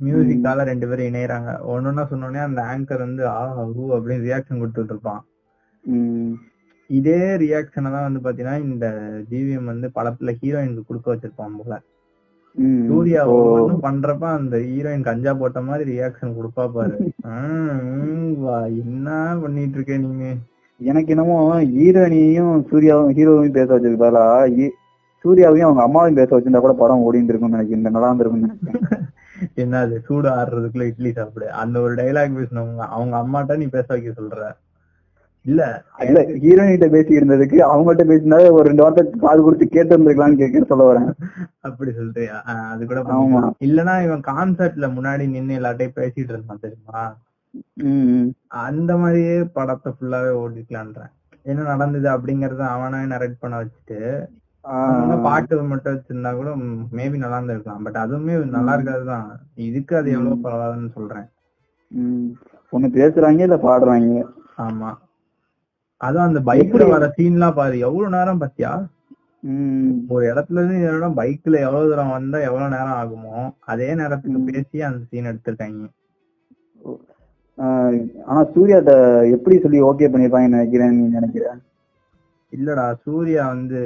மியூசிக்கால 0.00 0.64
ரெண்டு 0.70 0.86
பேரும் 0.88 1.08
இணையறாங்க. 1.10 1.50
ஒன்னொன்னா 1.72 2.02
சொன்னோடனே 2.10 2.40
அந்த 2.48 2.60
ஆங்கர் 2.72 3.04
வந்து 3.06 3.22
ஆ 3.36 3.40
ஊ 3.80 3.82
அப்படின்னு 3.96 4.26
ரியாக்ஷன் 4.28 4.60
கொடுத்துட்டு 4.62 4.94
இருப்பான். 4.94 5.22
இதே 6.90 7.20
ரியாக்ஷனை 7.42 7.90
தான் 7.94 8.06
வந்து 8.06 8.20
பாத்தீங்கன்னா 8.24 8.56
இந்த 8.68 8.86
ஜிவிஎம் 9.30 9.70
வந்து 9.72 9.88
படத்துல 9.96 10.32
ஹீரோயினுக்கு 10.40 10.88
கொடுக்க 10.88 11.08
வச்சிருப்பான் 11.12 11.58
போல. 11.60 11.74
சூர்யா. 12.88 13.20
ஒவ்வொன்றும் 13.34 13.84
பண்றப்ப 13.84 14.24
அந்த 14.38 14.56
ஹீரோயின் 14.68 15.06
கஞ்சா 15.08 15.32
போட்ட 15.40 15.60
மாதிரி 15.68 15.84
ரியாக்ஷன் 15.92 16.36
கொடுப்பா 16.38 16.64
பாரு. 16.76 16.96
என்ன 18.82 19.08
பண்ணிட்டு 19.42 19.76
இருக்க 19.78 19.96
நீங்க? 20.06 20.26
எனக்கு 20.80 21.12
என்னமோ 21.14 21.36
ஹீரோயினையும் 21.74 22.54
சூர்யாவும் 22.70 23.14
ஹீரோவையும் 23.16 23.56
பேச 23.58 23.68
வச்சதுக்கு 23.72 24.02
பதிலா 24.04 24.24
சூர்யாவையும் 25.24 25.68
அவங்க 25.68 25.82
அம்மாவையும் 25.86 26.18
பேச 26.18 26.30
வச்சிருந்தா 26.34 26.62
கூட 26.64 26.74
படம் 26.82 27.04
ஓடிட்டு 27.06 27.32
இருக்கும்னு 27.32 27.56
நினைக்கிறேன். 27.56 27.82
இந்த 27.82 27.92
நல்லா 27.94 28.10
இருந்திருக்கும்னு 28.10 28.48
நினைக்கிறேன். 28.48 29.06
என்னது 29.62 29.94
சூடு 30.06 30.28
ஆடுறதுக்குள்ள 30.38 30.86
இட்லி 30.88 31.10
சாப்பிடு. 31.18 31.46
அந்த 31.62 31.76
ஒரு 31.84 31.94
டைலாக் 32.00 32.38
பேசினவங்க 32.38 32.84
அவங்க 32.96 33.14
அம்மாட்ட 33.22 33.56
நீ 33.62 33.66
பேச 33.76 33.86
வைக்க 33.92 34.10
சொல்ற? 34.18 34.48
இல்ல. 35.46 35.62
இல்ல 36.06 36.20
ஹீரோயின் 36.42 36.72
கிட்ட 36.72 36.86
பேசி 36.94 37.18
இருந்ததுக்கு 37.18 37.58
அவங்கள்ட்ட 37.68 38.04
பேசினா 38.10 38.38
ஒரு 38.56 38.64
ரெண்டு 38.68 38.82
வார்த்தை 38.84 39.04
காது 39.22 39.40
கொடுத்து 39.44 39.66
கேட்டு 39.66 39.92
இருந்திருக்கலாம்னு 39.94 40.40
கேட்க 40.40 40.64
சொல்ல 40.72 40.88
வரேன். 40.88 41.06
அப்படி 41.68 41.92
சொல்றியா 42.00 42.34
அது 42.72 42.82
கூட 42.90 43.02
ஆமா. 43.16 43.40
இல்லனா 43.68 43.94
இவன் 44.06 44.26
கான்சர்ட்ல 44.28 44.88
முன்னாடி 44.96 45.26
நின்னு 45.36 45.58
எல்லார்ட்டையும் 45.60 45.96
பேசிட்டு 46.00 46.32
இருந்தான் 46.34 46.64
தெரியுமா. 46.66 47.02
அந்த 48.66 48.90
மாதிரியே 48.96 49.38
படத்தை 49.56 49.92
ஃபுல்லாவே 49.94 50.34
ஓடிக்கலான்றேன் 50.42 51.12
என்ன 51.46 51.66
நடந்தது 51.72 52.08
அப்படிங்கறத 52.08 52.62
அவனே 52.74 53.00
நரேட் 53.12 53.42
பண்ண 53.42 53.54
வச்சுட்டு 53.60 53.98
பாட்டு 55.26 55.62
மட்டும் 55.70 55.94
வச்சிருந்தா 55.94 56.30
கூட 56.38 56.50
மேபி 56.98 57.16
நல்லா 57.22 57.38
இருந்திருக்கலாம். 57.38 57.84
பட் 57.86 57.98
அதுவுமே 58.04 58.34
நல்லா 58.56 58.72
இருக்காது 58.76 59.04
தான் 59.12 59.26
இதுக்கு 59.68 59.94
அது 60.00 60.08
எவ்வளவு 60.16 60.44
பரவாயில்லன்னு 60.46 60.96
சொல்றேன். 60.98 61.28
ஒண்ணு 62.72 62.88
பேசுறாங்க 62.98 63.46
இல்ல 63.46 63.56
பாடுறாங்க. 63.66 64.18
ஆமா. 64.66 64.90
அதுவும் 66.00 66.28
அந்த 66.28 66.40
பைக்ல 66.48 66.82
வர 66.92 67.06
சீன்லாம் 67.16 67.58
பாரு. 67.58 67.76
எவ்வளவு 67.88 68.14
நேரம் 68.16 68.42
பாத்தியா. 68.42 68.72
ஒரு 70.14 70.24
இடத்துல 70.30 70.60
இருந்து 70.60 70.78
இடம் 70.88 71.16
பைக்ல 71.18 71.60
எவ்வளவு 71.66 71.90
தூரம் 71.90 72.14
வந்தா 72.16 72.38
எவ்வளவு 72.48 72.74
நேரம் 72.74 72.98
ஆகுமோ 73.00 73.36
அதே 73.72 73.88
நேரத்துக்கு 74.00 74.40
பேசி 74.48 74.82
அந்த 74.88 75.00
சீன் 75.10 75.30
எடுத்திருக்காங்க. 75.30 75.82
ஆனா 78.28 78.40
சூர்யாட்ட 78.52 78.92
எப்படி 79.36 79.56
சொல்லி 79.64 79.80
ஓகே 79.90 80.10
பண்ணிருப்பாங்கன்னு 80.12 80.58
நினைக்கிறேன் 80.58 80.94
நீ 80.98 81.04
நினைக்கிற? 81.16 81.46
இல்லடா 82.52 82.94
சூர்யா 83.04 83.46
வந்து 83.46 83.80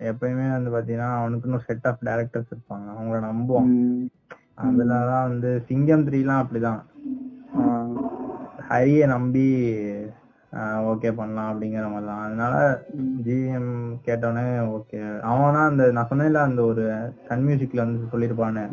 எப்பயுமே 0.00 0.50
வந்து 0.50 0.70
பாத்தீங்கன்னா 0.70 1.10
அவனுக்குன்னு 1.16 1.52
ஒரு 1.52 1.66
செட் 1.66 1.86
ஆஃப் 1.86 2.04
டேரக்டர்ஸ் 2.04 2.52
இருப்பாங்க. 2.52 2.86
அவங்கள 2.92 3.18
நம்புவான். 3.24 3.70
ம். 3.74 4.06
அதுலதான் 4.58 5.22
வந்து 5.22 5.62
சிங்கம் 5.68 6.06
த்ரீ 6.06 6.20
எல்லாம் 6.20 6.42
அப்படிதான். 6.42 6.82
ஹரிய 8.70 9.06
நம்பி 9.06 9.46
ஓகே 10.90 11.12
பண்ணலாம் 11.12 11.48
அப்படிங்கிற 11.50 11.90
மாதிரி 11.90 12.06
தான் 12.06 12.22
அதனால 12.22 12.54
ஜிஎம் 13.24 13.72
கேட்டோன்னே 14.06 14.44
ஓகே 14.68 15.20
அவனா 15.20 15.66
அந்த 15.66 15.92
நான் 15.92 16.08
சொன்னேன்ல 16.10 16.34
அந்த 16.42 16.62
ஒரு 16.62 16.84
சன் 17.28 17.46
மியூசிக்ல 17.46 17.76
வந்து 17.76 18.10
சொல்லியிருப்பானு 18.12 18.64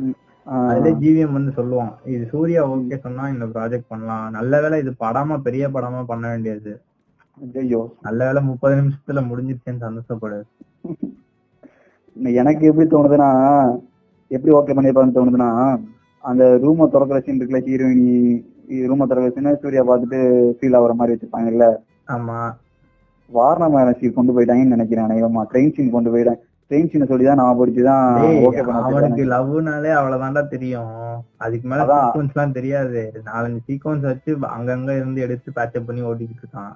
ஆ. 0.47 0.67
அதுல 0.67 0.89
ஜிவிஎம் 0.99 1.31
வந்து 1.31 1.51
சொல்லுவான். 1.51 1.93
இது 2.05 2.25
சூர்யா 2.25 2.67
ஓகே 2.67 2.99
சொன்னா 2.99 3.29
இந்த 3.29 3.45
ப்ராஜெக்ட் 3.45 3.89
பண்ணலாம். 3.89 4.31
நல்ல 4.31 4.61
வேளை 4.61 4.79
இது 4.79 4.91
படமா 4.99 5.37
பெரிய 5.41 5.69
படமா 5.69 6.03
பண்ண 6.03 6.29
வேண்டியது. 6.29 6.73
ஐயோ 7.37 7.81
நல்ல 8.05 8.19
வேளை 8.27 8.41
முப்பது 8.49 8.73
நிமிஷத்துல 8.79 9.21
முடிஞ்சிருச்சேன்னு 9.29 9.85
சந்தோஷப்படு. 9.85 10.39
எனக்கு 12.41 12.63
எப்படி 12.69 12.85
தோணுதுன்னா 12.89 13.29
எப்படி 14.31 14.51
ஓகே 14.59 14.75
பண்ணிருப்பான்னு 14.77 15.17
தோணுதுன்னா 15.17 15.49
அந்த 16.23 16.43
ரூமை 16.65 16.85
திறக்கிற 16.93 17.17
சீன் 17.23 17.39
இருக்குல்ல 17.39 17.63
ஹீரோயினி 17.67 18.11
ரூமை 18.89 19.05
திறக்கிற 19.07 19.31
சீன் 19.35 19.61
சூர்யா 19.63 19.83
பார்த்துட்டு 19.89 20.19
ஃபீல் 20.57 20.77
ஆகுற 20.79 20.93
மாதிரி 20.99 21.13
வச்சிருப்பாங்கல்ல. 21.13 21.65
ஆமா. 22.15 22.39
வாரணமான 23.29 23.93
சீன் 23.99 24.17
கொண்டு 24.17 24.33
போயிட்டாங்கன்னு 24.35 24.75
நினைக்கிறேன் 24.75 25.05
அநேகமா 25.07 25.43
ட்ரெயின் 25.51 25.75
சீன் 25.75 25.93
கொண்டு 25.95 26.11
போயிட்டேன். 26.13 26.39
ட்ரெயின் 26.71 26.89
சீனை 26.91 27.07
சொல்லி 27.09 27.25
தான் 27.27 27.39
நான் 27.41 27.59
படிச்சுதான் 27.59 28.05
டேய், 28.21 28.39
ஓகே 28.47 28.61
பண்ண 28.67 28.79
அவனுக்கு 28.79 28.99
வச்சிருக்காங்க. 28.99 29.31
லவ்னாலே 29.33 29.91
அவ்வளவுதான்டா 29.99 30.43
தெரியும். 30.53 30.93
அதுக்கு 31.45 31.67
மேல. 31.71 31.83
சீக்வன்ஸ் 31.95 32.33
எல்லாம் 32.35 32.55
தெரியாது. 32.57 33.01
நாலஞ்சு 33.29 33.59
சீக்வன்ஸ் 33.67 34.07
வச்சு 34.11 34.31
அங்கங்க 34.55 34.91
இருந்து 34.99 35.21
எடுத்து 35.27 35.57
பேச்சப் 35.59 35.87
பண்ணி 35.89 36.03
ஓட்டிக்கிட்டு 36.09 36.43
இருக்கான். 36.45 36.73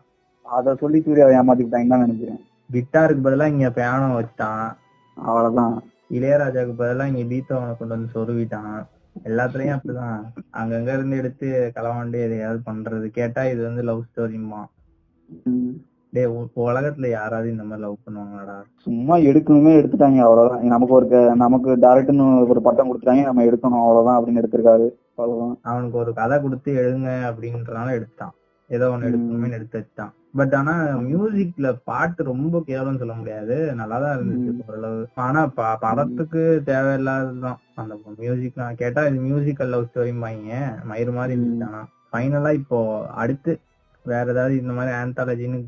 அத 0.48 0.76
சொல்லி 0.76 1.02
சூர்யாவை 1.02 1.36
ஏமாத்திக்கிட்டாங்கன்னு 1.36 1.88
தான் 1.88 2.06
நினைக்கிறேன். 2.06 2.40
கிட்டாருக்கு 2.72 3.28
பதிலா 3.28 3.48
இங்க 3.48 3.70
பியானோ 3.70 4.20
வச்சுட்டான். 4.20 4.74
அவ்வளவுதான். 5.16 5.84
இளையராஜாக்கு 6.12 6.74
பதிலா 6.80 7.16
இங்க 7.16 7.36
பீத்தவனை 7.36 7.78
கொண்டு 7.78 7.88
வந்து 7.88 8.10
சொருவிட்டான். 8.14 8.86
எல்லாத்துலயும் 9.24 9.80
அப்படிதான். 9.80 10.24
அங்கங்க 10.54 10.94
இருந்து 10.94 11.18
எடுத்து 11.18 11.72
களவாண்டு 11.76 12.14
எதையாவது 12.14 12.60
பண்றது. 12.72 13.06
கேட்டா 13.06 13.46
இது 13.46 13.64
வந்து 13.64 13.84
லவ் 13.84 14.04
ஸ்டோரிமா 14.16 14.66
உ- 16.26 16.48
உலகத்துல 16.56 17.10
யாராவது 17.10 17.52
இந்த 17.52 17.64
மாதிரி 17.64 17.88
லவ் 17.88 17.98
பண்ணுவாங்களாடா? 18.06 18.64
சும்மா 18.78 19.18
எடுக்கணுமே 19.18 19.80
எடுத்துட்டாங்க 19.80 20.18
அவ்வளவுதான். 20.18 20.62
நமக்கு 20.62 20.94
ஒரு 20.94 21.36
நமக்கு 21.36 21.78
டேரக்ட்னு 21.78 22.48
ஒரு 22.48 22.62
பட்டம் 22.62 22.88
கொடுத்துட்டாங்க 22.88 23.24
நம்ம 23.24 23.44
எடுக்கணும் 23.44 23.60
அவ்வளவுதான் 23.62 24.24
அப்படின்னு 24.24 24.38
எடுத்திருக்காரு. 24.38 24.90
அவ்வளவுதான். 25.16 25.60
அவனுக்கு 25.62 25.98
ஒரு 25.98 26.14
கதை 26.14 26.42
கொடுத்து 26.42 26.74
எழுங்க 26.74 27.10
அப்படின்றனால 27.10 27.92
எடுத்தான் 27.92 28.34
ஏதோ 28.70 28.86
ஒண்ணு 28.94 29.08
எடுக்கணுமே 29.10 29.50
எடுத்து 29.52 29.78
வச்சுட்டான் 29.80 30.14
பட் 30.34 30.54
ஆனா 30.54 30.74
மியூசிக்ல 31.04 31.68
பாட்டு 31.84 32.22
ரொம்ப 32.24 32.62
கேவலம் 32.66 32.98
சொல்ல 32.98 33.14
முடியாது. 33.14 33.56
நல்லாதான் 33.78 34.18
இருந்துச்சு 34.18 34.52
ஓரளவு. 34.68 35.00
ஆனா 35.26 35.42
படத்துக்கு 35.86 36.42
தேவையில்லாததுதான். 36.66 37.60
அந்த 37.76 37.94
மியூசிக் 38.18 38.60
கேட்டா 38.82 39.04
இது 39.06 39.22
மியூசிக்கல் 39.22 39.72
லவ் 39.74 39.88
ஸ்டோரிம்பாங்க 39.92 40.60
மயிறு 40.92 41.14
மாதிரி 41.14 41.34
இருந்துச்சு. 41.36 41.66
ஆனா 41.70 41.82
ஃபைனலா 42.12 42.54
இப்போ 42.54 42.80
அடுத்து 43.24 43.54
வேற 44.06 44.26
ஏதாவது 44.32 44.56
இந்த 44.62 44.74
மாதிரி 44.74 44.96
ஆந்தாலஜின்னு 44.98 45.60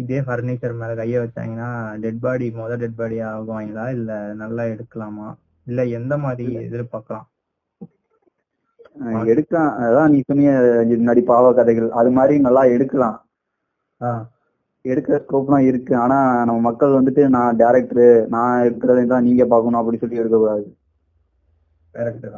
இதே 0.00 0.20
ஃபர்னிச்சர் 0.20 0.74
மேல 0.80 0.92
கைய 0.94 1.16
வச்சாங்கன்னா 1.24 1.68
டெட் 1.98 2.20
பாடி 2.20 2.46
முத 2.50 2.76
டெட் 2.76 2.94
பாடி 2.94 3.16
ஆகுவாங்களா? 3.22 3.90
இல்ல 3.90 4.10
நல்லா 4.34 4.62
எடுக்கலாமா? 4.72 5.28
இல்ல 5.66 5.84
எந்த 5.98 6.14
மாதிரி 6.18 6.52
எதிர்பார்க்கலாம்? 6.68 7.26
எடுக்கலாம் 9.32 9.70
அதான் 9.86 10.12
நீ 10.12 10.18
சொன்னிய 10.28 10.52
முன்னாடி 11.00 11.22
பாவ 11.30 11.52
கதைகள் 11.58 11.88
அது 12.00 12.10
மாதிரி 12.18 12.34
நல்லா 12.46 12.62
எடுக்கலாம். 12.74 13.16
எடுக்கிற 14.84 15.16
ஸ்கோப்லாம் 15.22 15.64
இருக்கு. 15.70 15.92
ஆனா 16.02 16.18
நம்ம 16.48 16.60
மக்கள் 16.66 16.96
வந்துட்டு 16.96 17.22
நான் 17.36 17.58
டேரக்டர் 17.62 18.12
நான் 18.34 18.64
இருக்கிறதை 18.66 19.04
தான் 19.12 19.26
நீங்க 19.28 19.44
பார்க்கணும் 19.52 19.80
அப்படி 19.80 19.98
சொல்லி 20.02 20.20
எடுக்கக்கூடாது. 20.22 20.66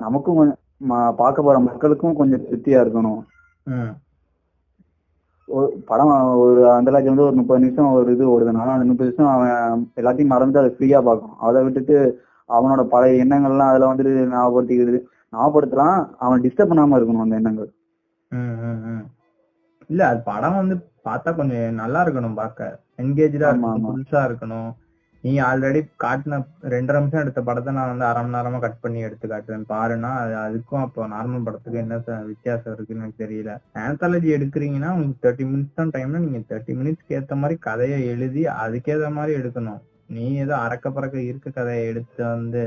நமக்கும் 0.04 0.38
பார்க்க 1.20 1.46
போற 1.46 1.56
மக்களுக்கும் 1.68 2.18
கொஞ்சம் 2.20 2.44
திருப்தியா 2.46 2.78
இருக்கணும். 2.84 3.20
படம் 5.90 6.10
ஒரு 6.42 6.60
அந்த 6.76 6.90
லட்சம் 6.94 7.12
வந்து 7.12 7.26
ஒரு 7.28 7.36
முப்பது 7.38 7.62
நிமிஷம் 7.62 7.94
ஒரு 7.98 8.10
இது 8.16 8.24
ஓடுதுன்னா 8.32 8.74
அந்த 8.74 8.86
முப்பது 8.90 9.08
நிமிஷம் 9.08 9.32
அவன் 9.34 9.86
எல்லாத்தையும் 10.00 10.32
மறந்து 10.34 10.60
அதை 10.60 10.70
ஃப்ரீயா 10.74 10.98
பார்க்கணும். 11.08 11.38
அதை 11.46 11.62
விட்டுட்டு 11.66 11.96
அவனோட 12.48 12.82
பழைய 12.92 13.22
எண்ணங்கள்லாம் 13.24 13.70
அதுல 13.72 13.88
வந்துட்டு 13.90 14.12
ஞாபகப்படுத்திக்கிறது. 14.34 15.00
ஞாபகப்படுத்தலாம். 15.32 15.98
அவன் 16.24 16.44
டிஸ்டர்ப் 16.44 16.70
பண்ணாம 16.72 16.98
இருக்கணும் 16.98 17.24
அந்த 17.24 17.40
எண்ணங்கள். 17.40 17.70
இல்ல 19.90 20.02
அது 20.10 20.20
படம் 20.30 20.60
வந்து 20.60 20.76
பார்த்தா 21.08 21.30
கொஞ்சம் 21.38 21.80
நல்லா 21.82 22.00
இருக்கணும் 22.04 22.38
பார்க்க. 22.40 22.76
என்கேஜா 23.02 23.48
இருக்கணும். 23.50 23.88
புதுசா 23.90 24.20
இருக்கணும். 24.28 24.70
நீ 25.24 25.32
ஆல்ரெடி 25.46 25.80
காட்டின 26.02 26.34
ரெண்டரை 26.74 26.98
நிமிஷம் 27.00 27.22
எடுத்த 27.22 27.40
படத்தை 27.48 27.70
நான் 27.78 27.90
வந்து 27.92 28.06
அரை 28.10 28.20
மணி 28.24 28.34
நேரமா 28.36 28.58
கட் 28.62 28.78
பண்ணி 28.84 29.00
எடுத்து 29.06 29.26
காட்டுவேன் 29.32 29.66
பாருன்னா 29.72 30.10
அது 30.20 30.34
அதுக்கும் 30.44 30.84
அப்போ 30.84 31.08
நார்மல் 31.14 31.44
படத்துக்கு 31.46 31.82
என்ன 31.82 31.98
வித்தியாசம் 32.30 32.74
இருக்குன்னு 32.74 33.04
எனக்கு 33.04 33.22
தெரியல. 33.24 33.54
ஆந்தாலஜி 33.86 34.30
எடுக்கிறீங்கன்னா 34.36 34.92
உங்களுக்கு 34.94 35.24
தேர்ட்டி 35.26 35.46
மினிட்ஸ் 35.50 35.78
தான் 35.80 35.92
டைம்னா 35.96 36.20
நீங்க 36.26 36.40
தேர்ட்டி 36.52 36.76
மினிட்ஸ்க்கு 36.80 37.16
ஏத்த 37.18 37.36
மாதிரி 37.42 37.56
கதையை 37.68 37.98
எழுதி 38.12 38.44
அதுக்கேத்த 38.64 39.10
மாதிரி 39.18 39.34
எடுக்கணும். 39.40 39.82
நீ 40.16 40.24
ஏதோ 40.44 40.54
அறக்க 40.66 40.86
பறக்க 40.96 41.18
இருக்க 41.30 41.50
கதையை 41.58 41.84
எடுத்து 41.90 42.22
வந்து 42.34 42.64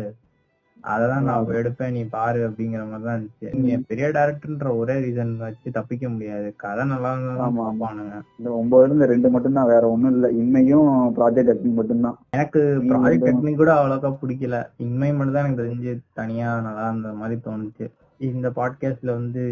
அதெல்லாம் 0.84 1.24
நான் 1.24 1.46
எடுப்பேன் 1.46 1.91
நீ 1.91 2.04
பாரு 2.04 2.50
அப்படிங்கிற 2.50 2.89
மாதிரி 2.89 3.04
தான் 3.04 3.19
இருந்துச்சு. 3.19 3.54
நீங்க 3.54 3.80
பெரிய 3.88 4.08
டேரக்டர்ன்ற 4.08 4.78
ஒரே 4.78 4.93
ரீசன் 4.93 5.38
வச்சு 5.38 5.72
தப்பிக்க 5.72 6.10
முடியாது. 6.10 6.54
கதை 6.58 6.86
நல்லா 6.86 7.13
இருந்தா. 7.13 7.50
பார்ப்பானுங்க 7.50 8.22
இந்த 8.39 8.63
ஒன்பதுல 8.63 8.89
இந்த 8.89 9.06
ரெண்டு 9.06 9.30
மட்டும் 9.30 9.54
தான் 9.54 9.65
வேற 9.65 9.89
ஒண்ணும் 9.89 10.12
இல்ல. 10.12 10.30
இன்மையும் 10.32 11.15
ப்ராஜெக்ட் 11.17 11.50
ஆக்டிங் 11.50 11.74
மட்டும்தான். 11.74 12.17
எனக்கு 12.30 12.78
நீங்க 12.80 12.98
ப்ராஜெக்ட் 12.98 13.34
டெக்னிக் 13.34 13.56
கூட 13.56 13.74
அவ்வளோக்கா 13.74 14.17
பிடிக்கல. 14.22 14.65
இன்மை 14.78 15.13
மட்டும் 15.13 15.34
தான் 15.34 15.46
எனக்கு 15.46 15.63
தெரிஞ்சு 15.63 16.00
தனியா 16.13 16.60
நல்லா 16.60 16.89
இருந்த 16.89 17.12
மாதிரி 17.12 17.39
தோணுச்சு. 17.43 17.91
இந்த 18.17 18.50
பாட்காஸ்ட்ல 18.50 19.06
வந்து 19.06 19.43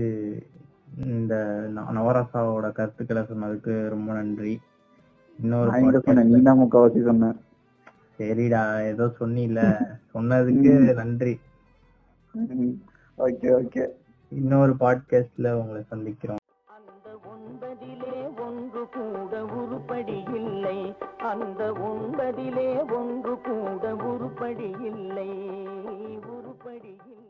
இந்த 1.05 1.65
ந- 1.75 1.95
நவரசாவோட 1.95 2.71
கருத்துக்களை 2.71 3.21
சொன்னதுக்கு 3.21 3.89
ரொம்ப 3.89 4.13
நன்றி. 4.13 4.59
இன்னொரு 5.39 5.69
நான் 5.69 5.79
எங்க 5.79 5.99
சொன்னேன் 5.99 6.31
podcast 6.31 6.35
நீ 6.35 6.41
தான் 6.41 6.59
முக்காவாசி 6.59 7.03
சொன்னேன். 7.03 7.35
சரிடா 8.21 8.83
ஏதோ 8.83 9.05
சொன்னில. 9.19 9.59
சொன்னதுக்கு 10.13 10.93
நன்றி. 10.93 11.39
Okay 13.17 13.49
okay. 13.57 13.87
இன்னொரு 14.29 14.73
பாட்காஸ்ட்ல 14.79 15.51
உங்களை 15.51 15.83
சந்திக்கிறோம். 15.91 16.35
அந்த 16.65 17.19
ஒன்பதிலே 17.23 18.39
ஒன்று 18.39 18.89
கூட 18.89 19.45
உருப்படி 19.45 20.23
இல்லை. 20.33 20.93
அந்த 21.17 21.71
ஒன்பதிலே 21.71 22.91
ஒன்று 22.91 23.41
கூட 23.41 23.95
உருப்படி 23.95 24.69
இல்லை. 24.81 25.29
உருப்படி 26.17 26.97
இல்லை. 27.05 27.20